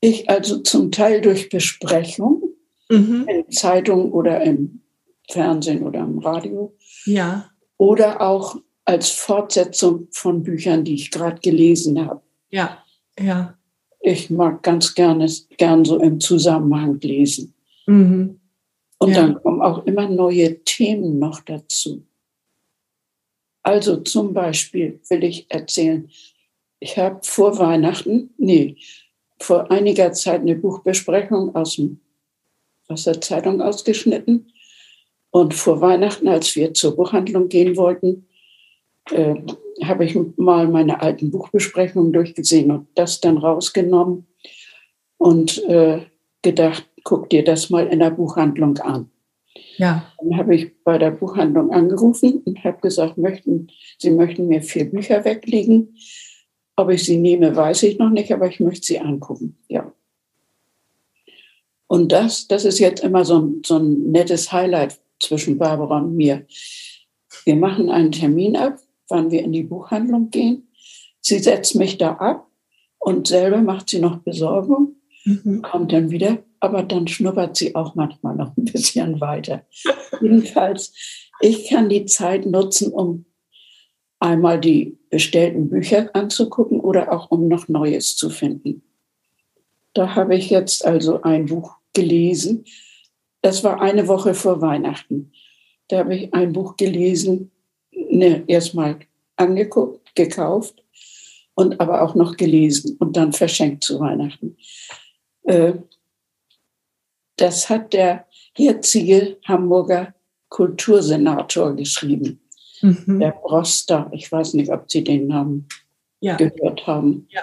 [0.00, 2.42] Ich also zum Teil durch Besprechung
[2.90, 3.26] mhm.
[3.28, 4.82] in Zeitung oder im
[5.30, 6.76] Fernsehen oder im Radio.
[7.04, 7.50] Ja.
[7.78, 12.20] Oder auch als Fortsetzung von Büchern, die ich gerade gelesen habe.
[12.50, 12.78] Ja,
[13.18, 13.56] ja.
[14.00, 17.54] Ich mag ganz gerne gern so im Zusammenhang lesen.
[17.86, 18.40] Mhm.
[18.98, 19.22] Und ja.
[19.22, 22.04] dann kommen auch immer neue Themen noch dazu.
[23.62, 26.10] Also zum Beispiel will ich erzählen,
[26.80, 28.76] ich habe vor Weihnachten, nee,
[29.38, 32.00] vor einiger Zeit eine Buchbesprechung aus, dem,
[32.88, 34.52] aus der Zeitung ausgeschnitten.
[35.30, 38.26] Und vor Weihnachten, als wir zur Buchhandlung gehen wollten,
[39.10, 39.36] äh,
[39.82, 44.26] habe ich mal meine alten Buchbesprechungen durchgesehen und das dann rausgenommen
[45.18, 46.00] und äh,
[46.42, 49.11] gedacht, guck dir das mal in der Buchhandlung an.
[49.76, 50.12] Ja.
[50.20, 53.68] Dann habe ich bei der Buchhandlung angerufen und habe gesagt, möchten,
[53.98, 55.96] Sie möchten mir vier Bücher weglegen.
[56.76, 59.58] Ob ich sie nehme, weiß ich noch nicht, aber ich möchte sie angucken.
[59.68, 59.92] Ja.
[61.86, 66.16] Und das, das ist jetzt immer so ein, so ein nettes Highlight zwischen Barbara und
[66.16, 66.46] mir.
[67.44, 70.68] Wir machen einen Termin ab, wann wir in die Buchhandlung gehen.
[71.20, 72.48] Sie setzt mich da ab
[72.98, 75.62] und selber macht sie noch Besorgung, mhm.
[75.62, 79.66] kommt dann wieder, aber dann schnuppert sie auch manchmal noch ein bisschen weiter.
[80.20, 80.94] Jedenfalls,
[81.40, 83.24] ich kann die Zeit nutzen, um
[84.20, 88.82] einmal die bestellten Bücher anzugucken oder auch um noch Neues zu finden.
[89.92, 92.64] Da habe ich jetzt also ein Buch gelesen.
[93.40, 95.32] Das war eine Woche vor Weihnachten.
[95.88, 97.50] Da habe ich ein Buch gelesen,
[97.90, 99.00] ne, erstmal
[99.34, 100.84] angeguckt, gekauft
[101.54, 104.56] und aber auch noch gelesen und dann verschenkt zu Weihnachten.
[105.42, 105.72] Äh,
[107.36, 108.26] das hat der
[108.56, 110.14] jetzige Hamburger
[110.48, 112.40] Kultursenator geschrieben,
[112.82, 113.18] mhm.
[113.18, 114.10] der Broster.
[114.12, 115.66] Ich weiß nicht, ob Sie den Namen
[116.20, 116.36] ja.
[116.36, 117.26] gehört haben.
[117.30, 117.42] Ja.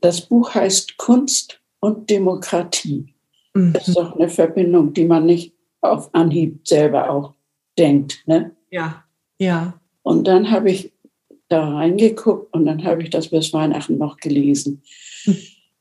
[0.00, 3.14] Das Buch heißt Kunst und Demokratie.
[3.54, 3.72] Mhm.
[3.72, 7.34] Das ist doch eine Verbindung, die man nicht auf Anhieb selber auch
[7.76, 8.22] denkt.
[8.26, 8.54] Ne?
[8.70, 9.04] Ja.
[9.38, 9.80] Ja.
[10.02, 10.92] Und dann habe ich
[11.48, 14.82] da reingeguckt und dann habe ich das bis Weihnachten noch gelesen.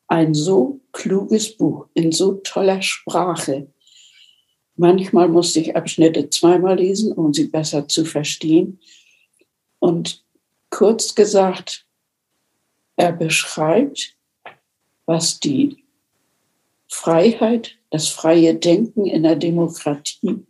[0.07, 3.67] Ein so kluges Buch in so toller Sprache.
[4.75, 8.79] Manchmal musste ich Abschnitte zweimal lesen, um sie besser zu verstehen.
[9.79, 10.23] Und
[10.69, 11.85] kurz gesagt,
[12.95, 14.15] er beschreibt,
[15.05, 15.83] was die
[16.87, 20.45] Freiheit, das freie Denken in der Demokratie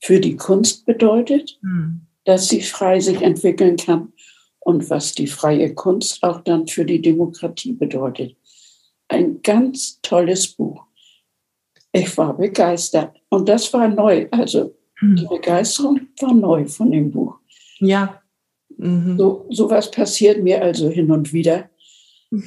[0.00, 2.02] für die Kunst bedeutet, mhm.
[2.24, 4.12] dass sie frei sich entwickeln kann
[4.60, 8.35] und was die freie Kunst auch dann für die Demokratie bedeutet.
[9.08, 10.84] Ein ganz tolles Buch.
[11.92, 14.28] Ich war begeistert und das war neu.
[14.30, 15.16] Also mhm.
[15.16, 17.38] die Begeisterung war neu von dem Buch.
[17.78, 18.20] Ja.
[18.76, 19.16] Mhm.
[19.16, 21.70] So sowas passiert mir also hin und wieder.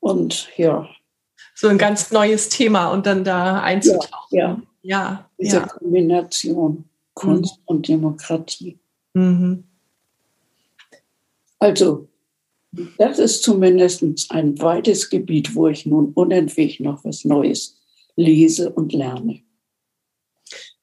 [0.00, 0.86] Und ja.
[1.54, 4.36] So ein ganz neues Thema und dann da einzutauchen.
[4.36, 4.62] Ja, ja.
[4.82, 5.30] Ja.
[5.38, 5.66] Diese ja.
[5.66, 7.62] Kombination Kunst mhm.
[7.64, 8.78] und Demokratie.
[9.14, 9.64] Mhm.
[11.58, 12.08] Also,
[12.98, 17.80] das ist zumindest ein weites Gebiet, wo ich nun unentwegt noch was Neues
[18.16, 19.42] lese und lerne.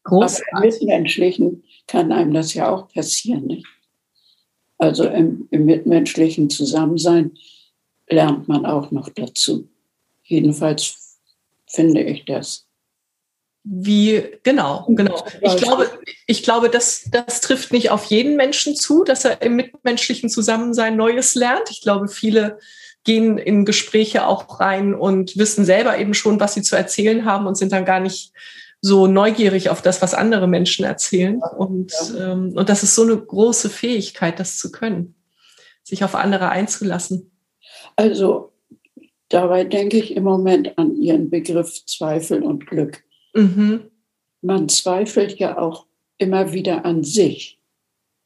[0.03, 0.47] Großartig.
[0.51, 3.47] Aber im Mitmenschlichen kann einem das ja auch passieren.
[3.47, 3.67] Nicht?
[4.77, 7.37] Also im, im mitmenschlichen Zusammensein
[8.09, 9.69] lernt man auch noch dazu.
[10.23, 11.19] Jedenfalls
[11.67, 12.67] finde ich das
[13.63, 15.23] wie, genau, genau.
[15.41, 15.89] Ich glaube,
[16.25, 20.95] ich glaube, das, das trifft nicht auf jeden Menschen zu, dass er im mitmenschlichen Zusammensein
[20.95, 21.69] Neues lernt.
[21.69, 22.57] Ich glaube, viele
[23.03, 27.45] gehen in Gespräche auch rein und wissen selber eben schon, was sie zu erzählen haben
[27.45, 28.33] und sind dann gar nicht
[28.81, 31.39] so neugierig auf das, was andere Menschen erzählen.
[31.57, 32.33] Und, ja.
[32.33, 35.15] ähm, und das ist so eine große Fähigkeit, das zu können,
[35.83, 37.31] sich auf andere einzulassen.
[37.95, 38.53] Also
[39.29, 43.03] dabei denke ich im Moment an Ihren Begriff Zweifel und Glück.
[43.33, 43.81] Mhm.
[44.41, 45.85] Man zweifelt ja auch
[46.17, 47.59] immer wieder an sich.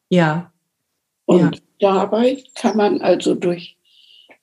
[0.09, 0.51] Ja.
[1.25, 2.01] Und ja.
[2.05, 3.77] dabei kann man also durch,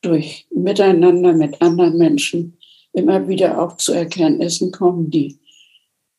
[0.01, 2.59] durch Miteinander mit anderen Menschen
[2.93, 5.39] immer wieder auch zu Erkenntnissen kommen, die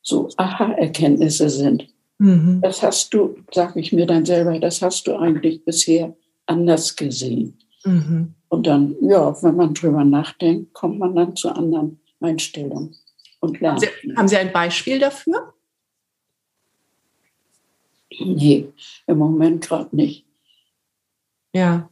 [0.02, 1.88] so Aha-Erkenntnisse sind.
[2.18, 2.62] Mhm.
[2.62, 6.16] Das hast du, sage ich mir dann selber, das hast du eigentlich bisher
[6.46, 7.58] anders gesehen.
[7.86, 8.34] Mhm.
[8.50, 12.96] Und dann, ja, wenn man drüber nachdenkt, kommt man dann zu anderen Einstellungen
[13.44, 13.82] und lernen.
[13.82, 15.54] Haben Sie, haben Sie ein Beispiel dafür?
[18.20, 18.72] Nee,
[19.08, 20.26] im Moment gerade nicht.
[21.52, 21.90] Ja.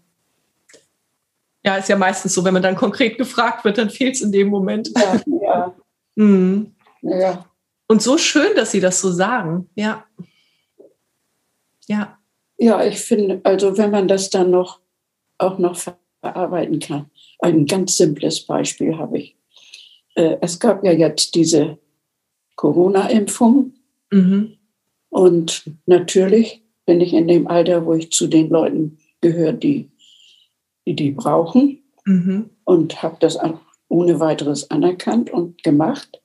[1.63, 4.31] Ja, ist ja meistens so, wenn man dann konkret gefragt wird, dann fehlt es in
[4.31, 4.89] dem Moment.
[4.95, 5.75] Ja, ja.
[6.15, 6.73] mhm.
[7.01, 7.45] ja.
[7.87, 9.69] Und so schön, dass Sie das so sagen.
[9.75, 10.05] Ja.
[11.87, 12.17] Ja.
[12.57, 14.79] Ja, ich finde, also wenn man das dann noch
[15.37, 15.75] auch noch
[16.21, 17.09] verarbeiten kann.
[17.39, 19.35] ein ganz simples Beispiel habe ich.
[20.15, 21.77] Äh, es gab ja jetzt diese
[22.55, 23.73] Corona-Impfung.
[24.11, 24.57] Mhm.
[25.09, 29.91] Und natürlich bin ich in dem Alter, wo ich zu den Leuten gehöre, die
[30.85, 31.79] die, die brauchen.
[32.05, 32.49] Mhm.
[32.63, 36.21] Und habe das auch ohne weiteres anerkannt und gemacht.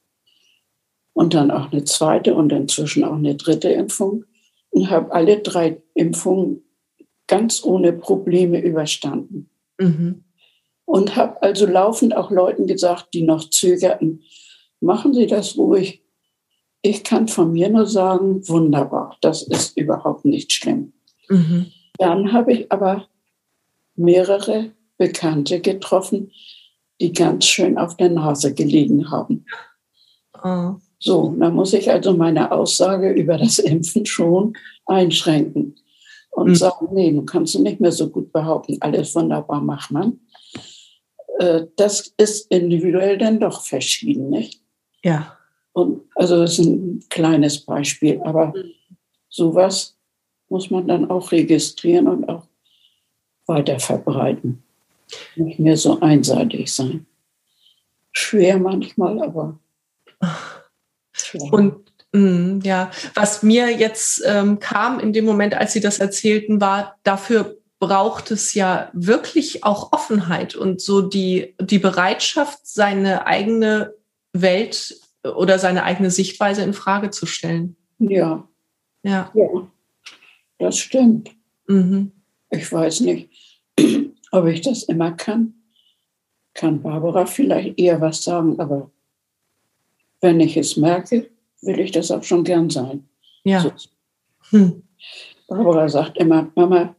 [1.12, 4.24] Und dann auch eine zweite und inzwischen auch eine dritte Impfung.
[4.70, 6.62] Und habe alle drei Impfungen
[7.26, 9.50] ganz ohne Probleme überstanden.
[9.78, 10.24] Mhm.
[10.86, 14.22] Und habe also laufend auch Leuten gesagt, die noch zögerten,
[14.80, 16.02] machen Sie das ruhig.
[16.80, 20.92] Ich kann von mir nur sagen, wunderbar, das ist überhaupt nicht schlimm.
[21.28, 21.66] Mhm.
[21.98, 23.08] Dann habe ich aber
[23.96, 26.30] mehrere Bekannte getroffen,
[27.00, 29.44] die ganz schön auf der Nase gelegen haben.
[30.42, 30.76] Oh.
[30.98, 34.54] So, da muss ich also meine Aussage über das Impfen schon
[34.86, 35.76] einschränken
[36.30, 36.54] und mhm.
[36.54, 40.20] sagen, nee, du kannst du nicht mehr so gut behaupten, alles wunderbar macht man.
[41.38, 44.62] Äh, das ist individuell dann doch verschieden, nicht?
[45.02, 45.36] Ja.
[45.72, 48.72] Und also das ist ein kleines Beispiel, aber mhm.
[49.28, 49.96] sowas
[50.48, 52.46] muss man dann auch registrieren und auch
[53.46, 54.62] weiter verbreiten.
[55.36, 57.06] Nicht mehr so einseitig sein.
[58.12, 59.58] Schwer manchmal, aber.
[61.12, 61.52] Schwer.
[61.52, 66.60] Und mm, ja, was mir jetzt ähm, kam in dem Moment, als Sie das erzählten,
[66.60, 73.94] war, dafür braucht es ja wirklich auch Offenheit und so die, die Bereitschaft, seine eigene
[74.32, 77.76] Welt oder seine eigene Sichtweise in Frage zu stellen.
[77.98, 78.46] Ja.
[79.02, 79.30] Ja.
[79.34, 79.68] ja
[80.58, 81.30] das stimmt.
[81.66, 82.12] Mhm.
[82.50, 83.30] Ich weiß nicht,
[84.32, 85.54] ob ich das immer kann.
[86.54, 88.90] Kann Barbara vielleicht eher was sagen, aber
[90.20, 91.28] wenn ich es merke,
[91.60, 93.06] will ich das auch schon gern sein.
[93.44, 93.60] Ja.
[93.60, 93.72] So.
[94.50, 94.82] Hm.
[95.48, 96.95] Barbara sagt immer, Mama,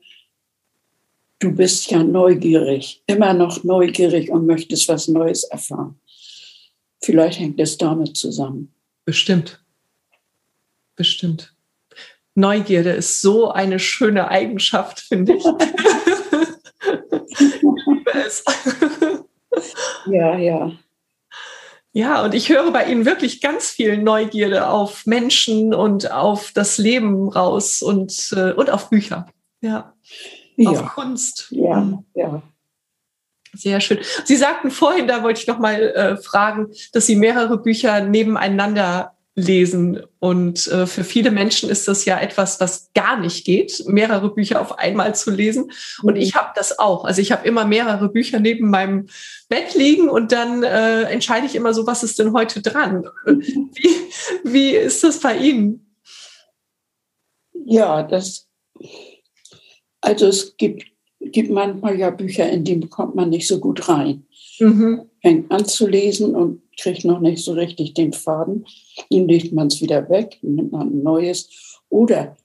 [1.40, 6.00] du bist ja neugierig, immer noch neugierig und möchtest was Neues erfahren.
[7.02, 8.74] Vielleicht hängt es damit zusammen.
[9.06, 9.64] Bestimmt.
[10.96, 11.54] Bestimmt.
[12.34, 15.44] Neugierde ist so eine schöne Eigenschaft, finde ich.
[17.40, 18.44] ich liebe es.
[20.08, 20.72] ja, ja.
[21.94, 26.78] Ja, und ich höre bei Ihnen wirklich ganz viel Neugierde auf Menschen und auf das
[26.78, 29.26] Leben raus und, äh, und auf Bücher.
[29.62, 29.96] Ja.
[30.58, 30.72] Ja.
[30.72, 31.48] Auf Kunst.
[31.52, 32.04] Ja, mhm.
[32.14, 32.42] ja.
[33.54, 34.00] Sehr schön.
[34.26, 39.18] Sie sagten vorhin, da wollte ich noch mal äh, fragen, dass Sie mehrere Bücher nebeneinander
[39.36, 40.02] lesen.
[40.20, 44.60] Und äh, für viele Menschen ist das ja etwas, was gar nicht geht, mehrere Bücher
[44.60, 45.72] auf einmal zu lesen.
[46.02, 46.22] Und mhm.
[46.22, 47.06] ich habe das auch.
[47.06, 49.08] Also ich habe immer mehrere Bücher neben meinem
[49.48, 53.08] Bett liegen und dann äh, entscheide ich immer so, was ist denn heute dran?
[53.26, 53.96] Wie,
[54.44, 55.96] wie ist das bei Ihnen?
[57.66, 58.48] Ja, das,
[60.02, 60.86] also es gibt,
[61.20, 64.26] gibt manchmal ja Bücher, in die kommt man nicht so gut rein.
[64.60, 65.10] Mhm.
[65.22, 68.66] Fängt an zu lesen und kriegt noch nicht so richtig den Faden.
[69.10, 71.80] Dann legt man es wieder weg, nimmt man ein neues.
[71.90, 72.38] Oder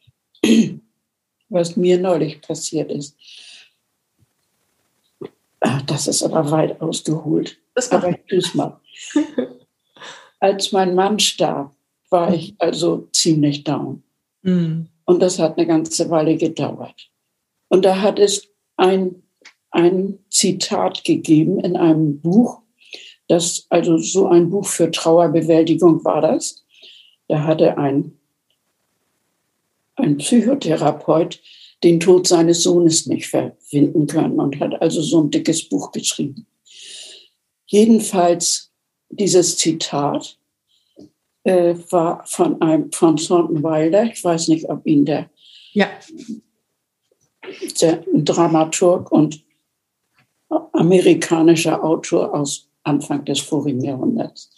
[1.49, 3.17] was mir neulich passiert ist,
[5.61, 7.59] ach, das ist aber weit ausgeholt.
[7.75, 8.81] Das aber ich es mal.
[10.41, 11.75] Als mein Mann starb,
[12.11, 14.03] war ich also ziemlich down.
[14.43, 14.89] Mhm.
[15.05, 17.12] Und das hat eine ganze Weile gedauert.
[17.73, 19.23] Und da hat es ein,
[19.71, 22.61] ein Zitat gegeben in einem Buch,
[23.29, 26.63] das, also so ein Buch für Trauerbewältigung war das.
[27.29, 28.19] Da hatte ein,
[29.95, 31.41] ein Psychotherapeut
[31.83, 36.47] den Tod seines Sohnes nicht verfinden können und hat also so ein dickes Buch geschrieben.
[37.65, 38.71] Jedenfalls
[39.09, 40.37] dieses Zitat
[41.45, 44.13] äh, war von einem von Thornton Wilder.
[44.13, 45.31] Ich weiß nicht, ob ihn der,
[45.73, 45.89] ja.
[47.81, 49.43] Der Dramaturg und
[50.73, 54.51] amerikanischer Autor aus Anfang des vorigen Jahrhunderts.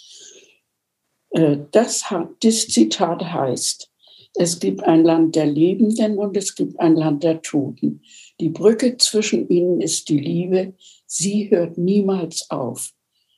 [1.31, 2.05] Äh, das,
[2.41, 3.91] das Zitat heißt,
[4.37, 8.03] es gibt ein Land der Lebenden und es gibt ein Land der Toten.
[8.41, 10.75] Die Brücke zwischen ihnen ist die Liebe.
[11.07, 12.93] Sie hört niemals auf.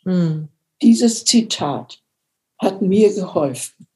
[0.05, 0.49] Mhm.
[0.81, 2.03] Dieses Zitat
[2.59, 3.87] hat mir geholfen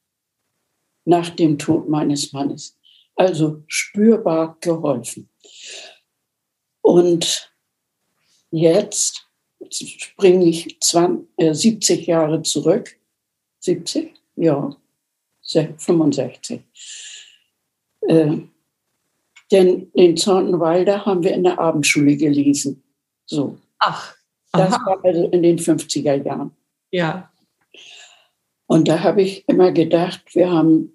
[1.06, 2.78] nach dem Tod meines Mannes.
[3.16, 5.29] Also spürbar geholfen.
[6.82, 7.52] Und
[8.50, 9.26] jetzt
[9.70, 12.96] springe ich 20, äh, 70 Jahre zurück.
[13.60, 14.14] 70?
[14.36, 14.76] Ja,
[15.42, 16.62] 65.
[18.02, 18.38] Äh,
[19.50, 22.82] denn den Zornwalder haben wir in der Abendschule gelesen.
[23.26, 23.58] So.
[23.78, 24.14] Ach.
[24.52, 24.64] Aha.
[24.64, 26.52] Das war also in den 50er Jahren.
[26.90, 27.30] Ja.
[28.66, 30.92] Und da habe ich immer gedacht, wir haben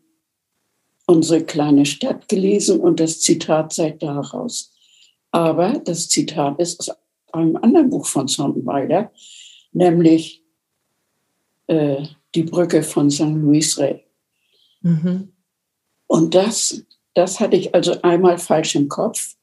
[1.08, 4.74] unsere kleine Stadt gelesen und das Zitat sei daraus.
[5.32, 6.91] Aber das Zitat ist
[7.32, 9.12] einem anderen Buch von Sonnenweiler,
[9.72, 10.43] nämlich
[11.68, 12.03] äh,
[12.34, 13.36] Die Brücke von St.
[13.36, 14.03] Louis Rey.
[14.82, 15.32] Mhm.
[16.08, 16.84] Und das,
[17.14, 19.36] das hatte ich also einmal falsch im Kopf.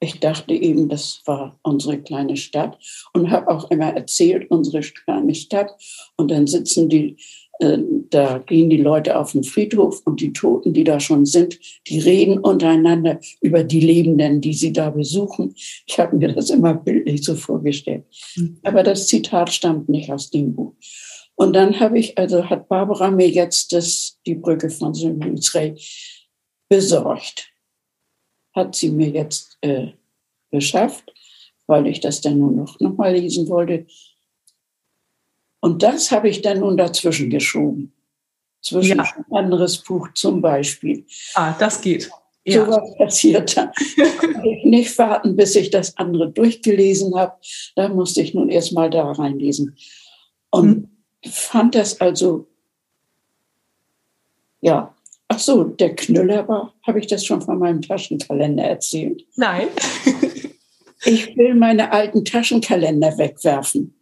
[0.00, 2.78] Ich dachte eben, das war unsere kleine Stadt
[3.14, 5.70] und habe auch immer erzählt, unsere kleine Stadt.
[6.16, 7.16] Und dann sitzen die
[7.58, 11.98] da gehen die Leute auf den Friedhof und die Toten, die da schon sind, die
[11.98, 15.54] reden untereinander über die Lebenden, die sie da besuchen.
[15.86, 18.04] Ich habe mir das immer bildlich so vorgestellt.
[18.36, 18.58] Mhm.
[18.62, 20.74] Aber das Zitat stammt nicht aus dem Buch.
[21.34, 25.74] Und dann habe ich, also hat Barbara mir jetzt das, die Brücke von Symbolsrey
[26.68, 27.52] besorgt.
[28.54, 29.88] Hat sie mir jetzt äh,
[30.50, 31.12] beschafft,
[31.66, 33.86] weil ich das dann nur noch, noch mal lesen wollte.
[35.60, 37.92] Und das habe ich dann nun dazwischen geschoben.
[38.62, 39.04] Zwischen ja.
[39.04, 41.04] ein anderes Buch zum Beispiel.
[41.34, 42.10] Ah, das geht.
[42.44, 42.64] Ja.
[42.64, 43.70] So was passiert dann.
[44.44, 47.34] ich nicht warten, bis ich das andere durchgelesen habe.
[47.74, 49.76] Da musste ich nun erst mal da reinlesen.
[50.50, 50.88] Und
[51.24, 51.30] hm.
[51.30, 52.46] fand das also,
[54.60, 54.94] ja.
[55.28, 59.26] Ach so, der Knüller war, habe ich das schon von meinem Taschenkalender erzählt?
[59.34, 59.66] Nein.
[61.04, 63.95] ich will meine alten Taschenkalender wegwerfen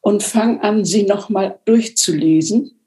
[0.00, 2.78] und fange an, sie nochmal durchzulesen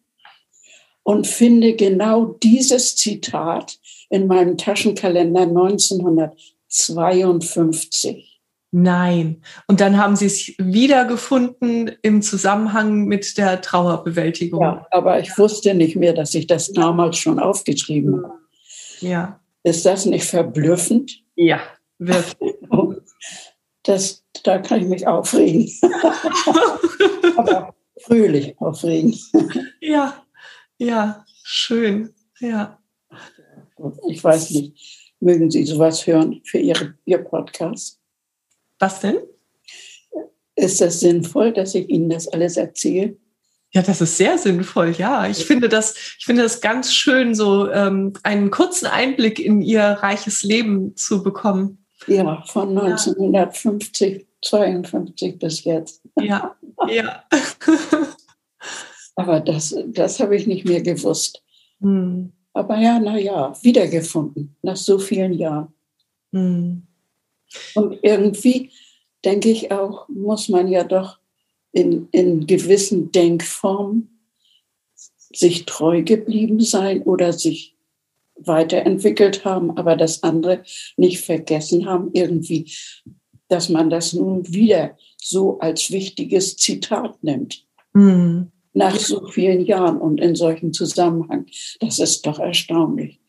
[1.03, 3.78] und finde genau dieses Zitat
[4.09, 8.30] in meinem Taschenkalender 1952.
[8.76, 9.43] Nein.
[9.68, 14.61] Und dann haben Sie es wiedergefunden im Zusammenhang mit der Trauerbewältigung.
[14.61, 18.34] Ja, aber ich wusste nicht mehr, dass ich das damals schon aufgeschrieben habe.
[19.01, 19.39] Ja.
[19.61, 21.22] Ist das nicht verblüffend?
[21.36, 21.59] Ja,
[21.99, 22.55] wirklich.
[23.86, 25.72] Das, da kann ich mich aufregen.
[27.38, 29.18] Aber fröhlich aufregen.
[29.80, 30.24] ja,
[30.78, 32.14] ja, schön.
[32.39, 32.80] Ja.
[34.08, 38.00] Ich weiß nicht, mögen Sie sowas hören für Ihre, Ihr Podcast?
[38.80, 39.18] Was denn?
[40.56, 43.18] Ist das sinnvoll, dass ich Ihnen das alles erzähle?
[43.72, 45.28] Ja, das ist sehr sinnvoll, ja.
[45.28, 49.84] Ich finde das, ich finde das ganz schön, so ähm, einen kurzen Einblick in Ihr
[49.84, 51.84] reiches Leben zu bekommen.
[52.06, 56.02] Ja, von 1950 52 bis jetzt.
[56.20, 56.56] Ja,
[56.88, 57.24] ja.
[59.16, 61.44] Aber das, das habe ich nicht mehr gewusst.
[61.80, 62.32] Hm.
[62.54, 65.74] Aber ja, naja, wiedergefunden nach so vielen Jahren.
[66.32, 66.84] Hm.
[67.76, 68.72] Und irgendwie
[69.24, 71.20] denke ich auch, muss man ja doch
[71.72, 74.10] in, in gewissen Denkformen
[74.96, 77.76] sich treu geblieben sein oder sich
[78.36, 80.64] weiterentwickelt haben, aber das andere
[80.98, 82.72] nicht vergessen haben, irgendwie
[83.54, 87.64] dass man das nun wieder so als wichtiges Zitat nimmt.
[87.93, 88.51] Mhm.
[88.74, 91.45] Nach so vielen Jahren und in solchem Zusammenhang.
[91.80, 93.20] Das ist doch erstaunlich.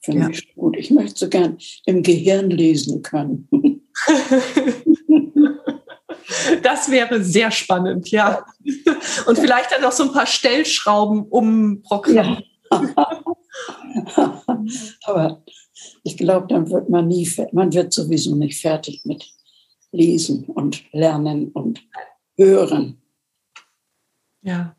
[0.00, 0.28] Finde ja.
[0.30, 0.78] ich gut.
[0.78, 3.48] Ich möchte so gern im Gehirn lesen können.
[6.62, 8.46] Das wäre sehr spannend, ja.
[9.26, 12.44] Und vielleicht dann noch so ein paar Stellschrauben umprogrammieren.
[12.70, 13.22] Ja.
[15.04, 15.42] Aber
[16.02, 19.34] ich glaube, dann wird man nie, man wird sowieso nicht fertig mit
[19.94, 21.86] lesen und lernen und
[22.36, 23.00] hören.
[24.42, 24.76] Ja.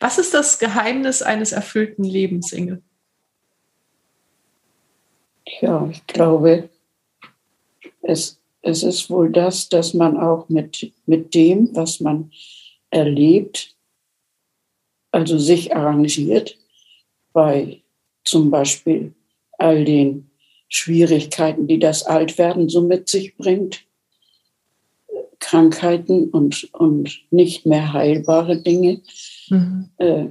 [0.00, 2.82] Was ist das Geheimnis eines erfüllten Lebens, Inge?
[5.60, 6.68] Ja, ich glaube,
[8.02, 12.30] es, es ist wohl das, dass man auch mit, mit dem, was man
[12.90, 13.74] erlebt,
[15.10, 16.58] also sich arrangiert
[17.32, 17.82] bei
[18.24, 19.14] zum Beispiel
[19.52, 20.30] all den
[20.68, 23.87] Schwierigkeiten, die das Altwerden so mit sich bringt,
[25.40, 29.00] Krankheiten und, und nicht mehr heilbare Dinge,
[29.48, 29.88] mhm.
[29.98, 30.26] äh,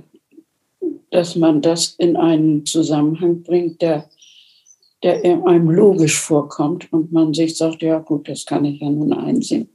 [1.11, 4.09] dass man das in einen Zusammenhang bringt, der,
[5.03, 9.13] der einem logisch vorkommt und man sich sagt, ja gut, das kann ich ja nun
[9.13, 9.69] einsehen.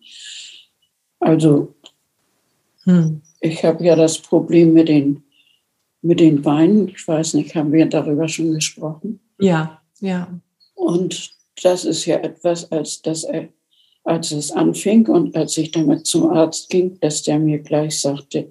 [1.21, 1.75] Also
[2.85, 3.23] mhm.
[3.41, 5.23] ich habe ja das Problem mit den,
[6.03, 6.89] mit den Beinen.
[6.89, 9.21] Ich weiß nicht, haben wir darüber schon gesprochen?
[9.39, 10.29] Ja, ja.
[10.75, 11.31] Und
[11.63, 13.25] das ist ja etwas, als das
[14.05, 18.51] als es anfing und als ich damit zum Arzt ging, dass der mir gleich sagte,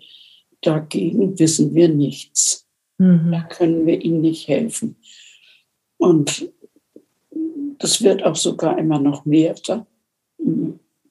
[0.62, 2.68] dagegen wissen wir nichts.
[2.98, 3.32] Mhm.
[3.32, 4.96] Da können wir Ihnen nicht helfen.
[5.98, 6.52] Und
[7.80, 9.56] das wird auch sogar immer noch mehr,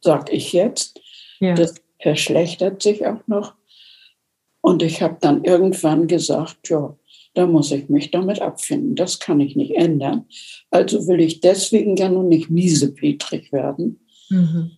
[0.00, 1.00] sage ich jetzt.
[1.40, 1.54] Ja.
[1.54, 3.54] Das verschlechtert sich auch noch.
[4.60, 6.96] Und ich habe dann irgendwann gesagt, ja,
[7.34, 8.94] da muss ich mich damit abfinden.
[8.94, 10.26] Das kann ich nicht ändern.
[10.70, 14.00] Also will ich deswegen ja nun nicht miesepetrig werden,
[14.30, 14.72] Mhm.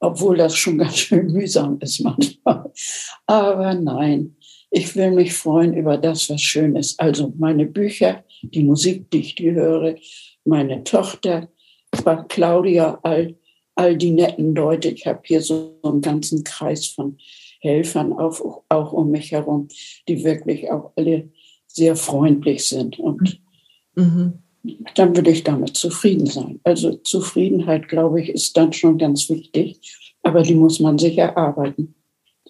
[0.00, 2.70] Obwohl das schon ganz schön mühsam ist manchmal.
[3.26, 4.36] Aber nein,
[4.70, 7.00] ich will mich freuen über das, was schön ist.
[7.00, 9.96] Also meine Bücher, die Musik, die ich die höre,
[10.44, 11.48] meine Tochter,
[12.28, 13.34] Claudia, all,
[13.74, 14.88] all die netten Leute.
[14.88, 17.18] Ich habe hier so einen ganzen Kreis von
[17.60, 19.68] Helfern auch, auch um mich herum,
[20.06, 21.30] die wirklich auch alle
[21.66, 22.98] sehr freundlich sind.
[22.98, 23.40] Und
[23.94, 24.42] mhm.
[24.94, 26.60] Dann will ich damit zufrieden sein.
[26.64, 31.94] Also Zufriedenheit, glaube ich, ist dann schon ganz wichtig, aber die muss man sich erarbeiten.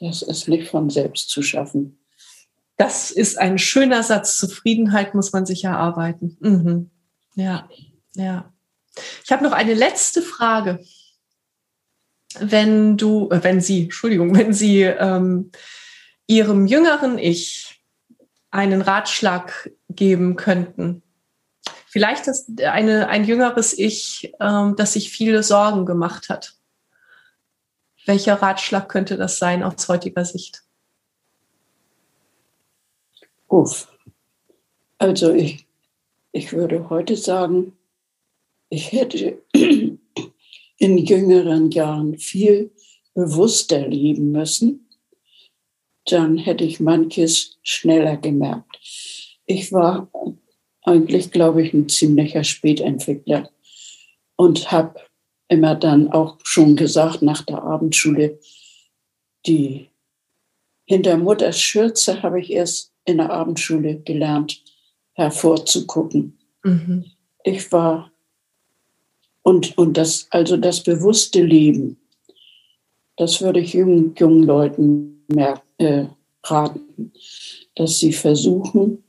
[0.00, 1.98] Das ist nicht von selbst zu schaffen.
[2.76, 4.38] Das ist ein schöner Satz.
[4.38, 6.36] Zufriedenheit muss man sich erarbeiten.
[6.40, 6.90] Mhm.
[7.34, 7.68] Ja,
[8.14, 8.52] ja.
[9.24, 10.80] Ich habe noch eine letzte Frage.
[12.38, 15.50] Wenn du, äh, wenn Sie, Entschuldigung, wenn Sie ähm,
[16.26, 17.82] Ihrem jüngeren Ich
[18.50, 21.02] einen Ratschlag geben könnten,
[21.88, 26.54] vielleicht das eine, ein jüngeres Ich, ähm, das sich viele Sorgen gemacht hat.
[28.06, 30.62] Welcher Ratschlag könnte das sein aus heutiger Sicht?
[33.48, 33.88] Uff.
[34.98, 35.66] Also ich,
[36.32, 37.76] ich würde heute sagen,
[38.68, 42.70] ich hätte in jüngeren Jahren viel
[43.14, 44.88] bewusster leben müssen.
[46.04, 48.78] Dann hätte ich manches schneller gemerkt.
[49.46, 50.10] Ich war
[50.88, 53.50] eigentlich, glaube ich, ein ziemlicher Spätentwickler
[54.36, 55.00] und habe
[55.48, 58.38] immer dann auch schon gesagt nach der Abendschule,
[59.46, 59.88] die
[60.84, 64.62] hinter Mutters Schürze habe ich erst in der Abendschule gelernt,
[65.12, 66.38] hervorzugucken.
[66.64, 67.04] Mhm.
[67.44, 68.10] Ich war
[69.42, 71.98] und, und das, also das bewusste Leben,
[73.16, 76.06] das würde ich jungen, jungen Leuten mehr, äh,
[76.44, 77.12] raten,
[77.74, 79.02] dass sie versuchen,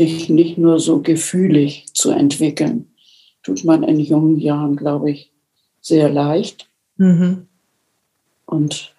[0.00, 2.90] sich nicht nur so gefühlig zu entwickeln.
[3.42, 5.30] Tut man in jungen Jahren, glaube ich,
[5.82, 6.70] sehr leicht.
[6.96, 7.46] Mhm.
[8.46, 8.94] Und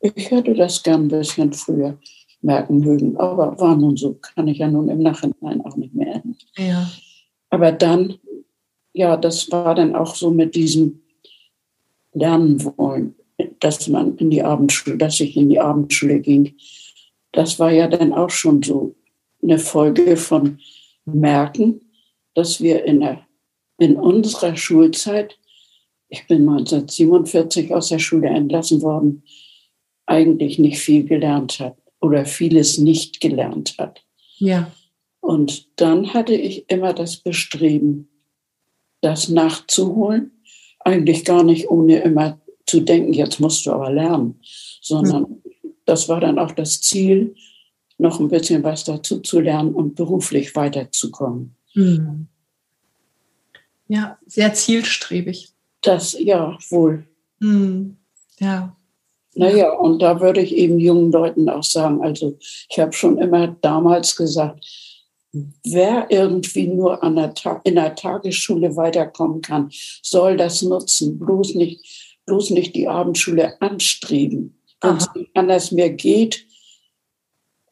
[0.00, 1.98] ich hätte das gern ein bisschen früher
[2.40, 3.18] merken mögen.
[3.18, 6.36] Aber war nun so, kann ich ja nun im Nachhinein auch nicht mehr ändern.
[6.56, 6.90] Ja.
[7.50, 8.14] Aber dann,
[8.94, 11.02] ja, das war dann auch so mit diesem
[12.14, 13.14] Lernen wollen,
[13.60, 16.54] dass man in die Abendschule, dass ich in die Abendschule ging.
[17.32, 18.94] Das war ja dann auch schon so
[19.42, 20.58] eine Folge von
[21.04, 21.80] Merken,
[22.34, 23.26] dass wir in, der,
[23.78, 25.38] in unserer Schulzeit,
[26.08, 29.22] ich bin 1947 aus der Schule entlassen worden,
[30.06, 34.04] eigentlich nicht viel gelernt hat oder vieles nicht gelernt hat.
[34.38, 34.70] Ja.
[35.20, 38.08] Und dann hatte ich immer das Bestreben,
[39.00, 40.42] das nachzuholen.
[40.80, 44.40] Eigentlich gar nicht ohne immer zu denken, jetzt musst du aber lernen,
[44.80, 45.42] sondern mhm.
[45.84, 47.34] das war dann auch das Ziel,
[48.00, 51.54] noch ein bisschen was dazu zu lernen und beruflich weiterzukommen.
[51.74, 52.26] Mhm.
[53.88, 55.50] Ja, sehr zielstrebig.
[55.82, 57.06] Das, ja, wohl.
[57.40, 57.96] Mhm.
[58.38, 58.76] Ja.
[59.34, 62.36] Naja, und da würde ich eben jungen Leuten auch sagen, also
[62.68, 64.66] ich habe schon immer damals gesagt,
[65.64, 67.32] wer irgendwie nur an der
[67.64, 69.70] in der Tagesschule weiterkommen kann,
[70.02, 74.56] soll das nutzen, bloß nicht, bloß nicht die Abendschule anstreben.
[74.80, 76.46] Wenn es anders mehr geht,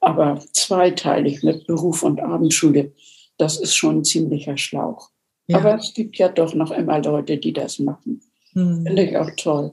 [0.01, 2.92] aber zweiteilig mit Beruf und Abendschule,
[3.36, 5.11] das ist schon ein ziemlicher Schlauch.
[5.46, 5.59] Ja.
[5.59, 8.20] Aber es gibt ja doch noch immer Leute, die das machen.
[8.53, 8.84] Hm.
[8.86, 9.72] Finde ich auch toll.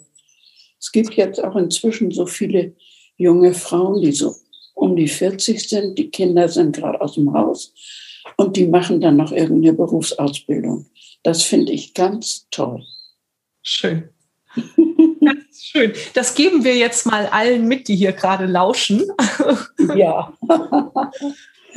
[0.80, 2.76] Es gibt jetzt auch inzwischen so viele
[3.18, 4.36] junge Frauen, die so
[4.74, 5.98] um die 40 sind.
[5.98, 7.74] Die Kinder sind gerade aus dem Haus
[8.38, 10.86] und die machen dann noch irgendeine Berufsausbildung.
[11.24, 12.84] Das finde ich ganz toll.
[13.64, 14.10] Schön.
[15.76, 15.92] Schön.
[16.14, 19.04] Das geben wir jetzt mal allen mit, die hier gerade lauschen.
[19.96, 20.34] Ja.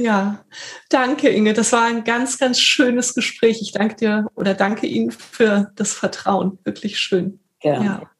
[0.00, 0.44] Ja,
[0.90, 1.54] danke Inge.
[1.54, 3.60] Das war ein ganz, ganz schönes Gespräch.
[3.60, 6.60] Ich danke dir oder danke Ihnen für das Vertrauen.
[6.62, 7.40] Wirklich schön.
[7.58, 7.84] Gerne.
[7.84, 8.10] Ja.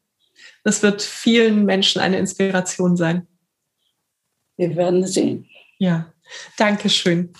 [0.65, 3.27] Das wird vielen Menschen eine Inspiration sein.
[4.57, 5.47] Wir werden sehen.
[5.77, 6.11] Ja,
[6.57, 7.31] danke schön.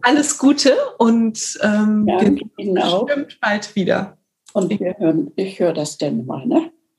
[0.00, 3.04] Alles Gute und ähm, wir Ihnen auch.
[3.04, 4.16] bestimmt bald wieder.
[4.54, 6.72] Und wir hören, ich höre das dann mal, ne?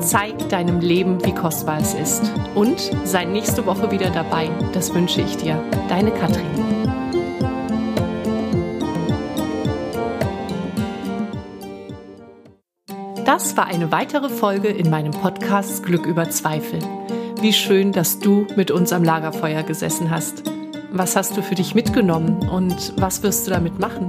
[0.00, 2.32] Zeig deinem Leben, wie kostbar es ist.
[2.54, 4.48] Und sei nächste Woche wieder dabei.
[4.72, 5.62] Das wünsche ich dir.
[5.88, 6.46] Deine Katrin.
[13.24, 16.78] Das war eine weitere Folge in meinem Podcast Glück über Zweifel.
[17.40, 20.44] Wie schön, dass du mit uns am Lagerfeuer gesessen hast.
[20.90, 24.08] Was hast du für dich mitgenommen und was wirst du damit machen?